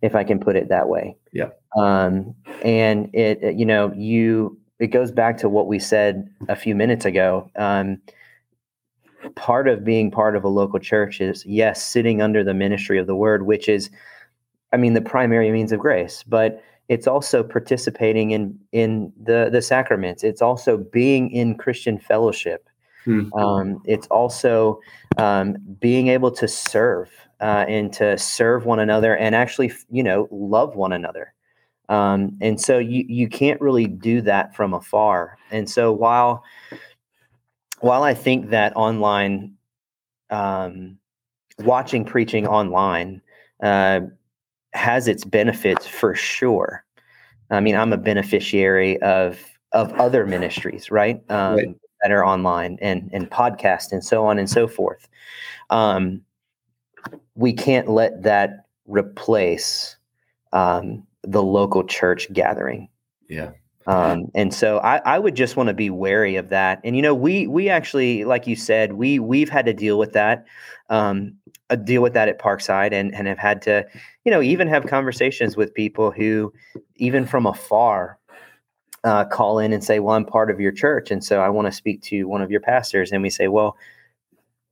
if 0.03 0.15
I 0.15 0.23
can 0.25 0.39
put 0.39 0.57
it 0.57 0.69
that 0.69 0.89
way. 0.89 1.17
Yeah. 1.33 1.49
Um, 1.77 2.35
and 2.62 3.11
it, 3.15 3.43
it- 3.43 3.57
you 3.57 3.65
know, 3.67 3.93
you 3.97 4.59
it 4.79 4.89
goes 4.89 5.11
back 5.11 5.39
to 5.39 5.49
what 5.49 5.67
we 5.69 5.79
said 5.79 6.29
a 6.49 6.55
few 6.57 6.75
minutes 6.75 7.07
ago. 7.07 7.51
Um, 7.57 7.99
part 9.35 9.69
of 9.69 9.85
being 9.85 10.11
part 10.11 10.37
of 10.37 10.45
a 10.45 10.49
local 10.49 10.79
church 10.79 11.21
is 11.21 11.45
yes, 11.47 11.83
sitting 11.83 12.21
under 12.21 12.45
the 12.45 12.53
ministry 12.55 12.99
of 12.99 13.07
the 13.07 13.17
word, 13.17 13.47
which 13.47 13.69
is, 13.69 13.89
I 14.73 14.77
mean, 14.77 14.93
the 14.93 15.01
primary 15.01 15.51
means 15.51 15.73
of 15.73 15.81
grace, 15.81 16.23
but 16.27 16.62
it's 16.89 17.07
also 17.07 17.43
participating 17.43 18.31
in 18.33 18.59
in 18.73 19.12
the 19.21 19.49
the 19.51 19.62
sacraments. 19.62 20.23
It's 20.23 20.43
also 20.43 20.77
being 20.77 21.31
in 21.31 21.57
Christian 21.57 21.99
fellowship. 21.99 22.69
Hmm. 23.07 23.33
Um, 23.35 23.83
it's 23.85 24.09
also 24.09 24.81
um, 25.16 25.57
being 25.81 26.09
able 26.09 26.33
to 26.33 26.49
serve 26.49 27.09
uh, 27.40 27.64
and 27.69 27.92
to 27.95 28.19
serve 28.19 28.66
one 28.66 28.81
another 28.81 29.16
and 29.16 29.35
actually, 29.35 29.73
you 29.90 30.03
know, 30.03 30.29
love 30.33 30.75
one 30.75 30.92
another. 30.92 31.33
Um, 31.88 32.37
and 32.40 32.61
so 32.61 32.79
you 32.79 33.05
you 33.09 33.29
can't 33.29 33.61
really 33.61 33.87
do 33.87 34.21
that 34.23 34.57
from 34.57 34.75
afar. 34.75 35.38
And 35.53 35.71
so 35.71 35.92
while 35.92 36.42
while 37.79 38.03
I 38.03 38.12
think 38.12 38.51
that 38.51 38.77
online 38.77 39.55
um, 40.31 40.99
watching 41.61 42.05
preaching 42.05 42.47
online 42.49 43.23
uh, 43.62 44.01
has 44.73 45.07
its 45.09 45.25
benefits 45.25 45.87
for 45.87 46.14
sure. 46.16 46.85
I 47.51 47.61
mean, 47.61 47.77
I'm 47.77 47.92
a 47.92 47.99
beneficiary 47.99 49.01
of 49.03 49.40
of 49.73 49.92
other 49.95 50.27
ministries, 50.27 50.90
right? 50.90 51.23
Um, 51.31 51.57
Right. 51.57 51.77
That 52.07 52.12
are 52.12 52.25
online 52.25 52.79
and 52.81 53.11
and 53.12 53.29
podcast 53.29 53.90
and 53.90 54.05
so 54.05 54.25
on 54.25 54.38
and 54.38 54.49
so 54.49 54.69
forth. 54.69 55.09
Um, 55.71 56.23
we 57.35 57.53
can't 57.53 57.88
let 57.88 58.23
that 58.23 58.66
replace 58.87 59.97
um, 60.53 61.05
the 61.25 61.42
local 61.42 61.83
church 61.83 62.33
gathering. 62.33 62.88
Yeah. 63.29 63.51
Um, 63.88 64.31
and 64.37 64.55
so 64.55 64.79
I, 64.79 64.99
I 64.99 65.19
would 65.19 65.35
just 65.35 65.57
want 65.57 65.66
to 65.66 65.75
be 65.75 65.90
wary 65.90 66.37
of 66.37 66.49
that. 66.51 66.81
And 66.85 66.95
you 66.95 67.03
know, 67.03 67.12
we 67.12 67.49
we 67.49 67.69
actually, 67.69 68.25
like 68.25 68.47
you 68.47 68.55
said, 68.55 68.92
we 68.92 69.19
we've 69.19 69.51
had 69.51 69.66
to 69.66 69.75
deal 69.75 69.99
with 69.99 70.12
that, 70.12 70.47
um, 70.88 71.35
uh, 71.71 71.75
deal 71.75 72.03
with 72.03 72.12
that 72.12 72.29
at 72.29 72.38
Parkside, 72.38 72.92
and 72.92 73.12
and 73.16 73.27
have 73.27 73.38
had 73.38 73.62
to, 73.62 73.85
you 74.25 74.31
know, 74.31 74.42
even 74.42 74.69
have 74.69 74.87
conversations 74.87 75.57
with 75.57 75.75
people 75.75 76.12
who, 76.12 76.53
even 76.95 77.27
from 77.27 77.47
afar, 77.47 78.16
uh, 79.07 79.25
call 79.25 79.61
in 79.61 79.73
and 79.73 79.83
say, 79.83 80.01
"Well, 80.01 80.16
I'm 80.16 80.27
part 80.27 80.51
of 80.51 80.61
your 80.61 80.73
church, 80.73 81.11
and 81.11 81.25
so 81.25 81.40
I 81.40 81.49
want 81.49 81.66
to 81.66 81.73
speak 81.73 82.03
to 82.03 82.25
one 82.25 82.42
of 82.42 82.51
your 82.51 82.61
pastors." 82.61 83.12
And 83.12 83.23
we 83.23 83.31
say, 83.31 83.49
"Well, 83.49 83.77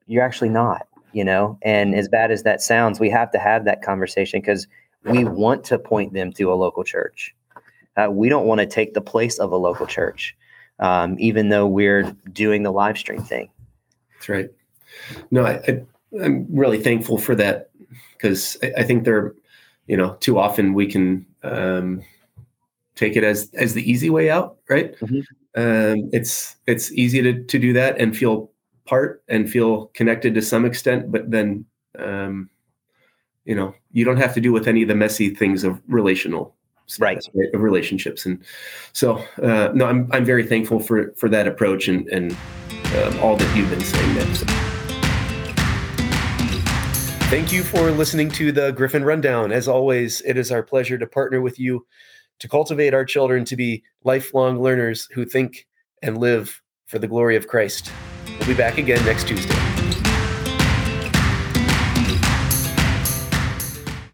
you're 0.07 0.25
actually 0.25 0.51
not." 0.51 0.87
You 1.13 1.25
know, 1.25 1.57
and 1.63 1.95
as 1.95 2.09
bad 2.09 2.33
as 2.33 2.43
that 2.43 2.61
sounds, 2.61 2.99
we 2.99 3.09
have 3.11 3.31
to 3.31 3.39
have 3.39 3.65
that 3.67 3.83
conversation 3.83 4.41
because 4.41 4.67
we 5.05 5.25
want 5.25 5.63
to 5.65 5.79
point 5.79 6.13
them 6.13 6.33
to 6.33 6.53
a 6.53 6.57
local 6.57 6.83
church. 6.83 7.33
Uh, 7.97 8.09
we 8.11 8.29
don't 8.29 8.47
want 8.47 8.59
to 8.61 8.67
take 8.67 8.95
the 8.95 9.01
place 9.01 9.39
of 9.39 9.53
a 9.53 9.57
local 9.57 9.87
church, 9.87 10.37
um, 10.81 11.15
even 11.21 11.51
though 11.51 11.69
we're 11.69 12.03
doing 12.33 12.65
the 12.65 12.73
live 12.73 12.99
stream 12.99 13.23
thing. 13.23 13.49
That's 14.15 14.29
right. 14.29 14.51
No, 15.31 15.47
I, 15.47 15.85
I'm 16.21 16.47
really 16.51 16.83
thankful 16.83 17.19
for 17.19 17.37
that 17.37 17.71
because 18.17 18.57
I, 18.65 18.73
I 18.79 18.83
think 18.83 19.05
there, 19.05 19.35
you 19.87 19.97
know, 19.97 20.17
too 20.19 20.37
often 20.41 20.75
we 20.75 20.89
can 20.89 21.25
um, 21.45 22.03
take 22.95 23.17
it 23.17 23.25
as 23.25 23.51
as 23.55 23.75
the 23.75 23.89
easy 23.91 24.11
way 24.11 24.31
out, 24.31 24.57
right? 24.69 24.97
Mhm. 25.01 25.25
Um, 25.57 26.11
it's 26.13 26.57
it's 26.67 26.93
easy 26.93 27.23
to 27.23 27.43
to 27.45 27.59
do 27.59 27.73
that 27.73 28.01
and 28.01 28.17
feel 28.17 28.51
part 28.85 29.23
and 29.29 29.49
feel 29.51 29.87
connected 29.95 30.35
to 30.35 30.43
some 30.43 30.65
extent, 30.65 31.11
but 31.11 31.31
then, 31.31 31.65
um, 31.99 32.51
you 33.45 33.55
know, 33.55 33.75
you 33.93 34.05
don't 34.05 34.19
have 34.19 34.35
to 34.35 34.41
deal 34.41 34.53
with 34.53 34.69
any 34.69 34.83
of 34.83 34.89
the 34.89 34.95
messy 34.95 35.31
things 35.31 35.65
of 35.65 35.81
relational 35.89 36.55
Right. 36.99 37.23
status, 37.23 37.55
of 37.55 37.63
relationships 37.63 38.27
and 38.27 38.45
so 38.93 39.17
uh, 39.43 39.71
no 39.73 39.87
i'm 39.87 40.07
i'm 40.13 40.23
very 40.23 40.45
thankful 40.45 40.81
for 40.81 41.15
for 41.17 41.31
that 41.31 41.49
approach 41.49 41.89
and 41.89 42.07
and 42.09 42.33
um, 42.99 43.19
all 43.21 43.37
that 43.39 43.57
you've 43.57 43.71
been 43.71 43.81
saying 43.81 44.15
there 44.15 44.35
so. 44.35 44.45
Thank 47.31 47.53
you 47.53 47.63
for 47.63 47.91
listening 47.91 48.29
to 48.33 48.53
the 48.53 48.71
Griffin 48.73 49.03
Rundown. 49.03 49.51
As 49.51 49.67
always, 49.67 50.21
it 50.21 50.37
is 50.37 50.53
our 50.53 50.63
pleasure 50.63 50.99
to 50.99 51.07
partner 51.07 51.41
with 51.41 51.59
you 51.59 51.85
to 52.41 52.49
cultivate 52.49 52.95
our 52.95 53.05
children 53.05 53.45
to 53.47 53.57
be 53.57 53.83
lifelong 54.03 54.61
learners 54.61 55.09
who 55.13 55.25
think 55.25 55.67
and 56.03 56.19
live 56.19 56.63
for 56.87 56.99
the 56.99 57.09
glory 57.09 57.37
of 57.37 57.47
Christ. 57.47 57.91
We'll 58.39 58.49
be 58.49 58.55
back 58.55 58.79
again 58.79 59.05
next 59.05 59.27
Tuesday. 59.27 59.74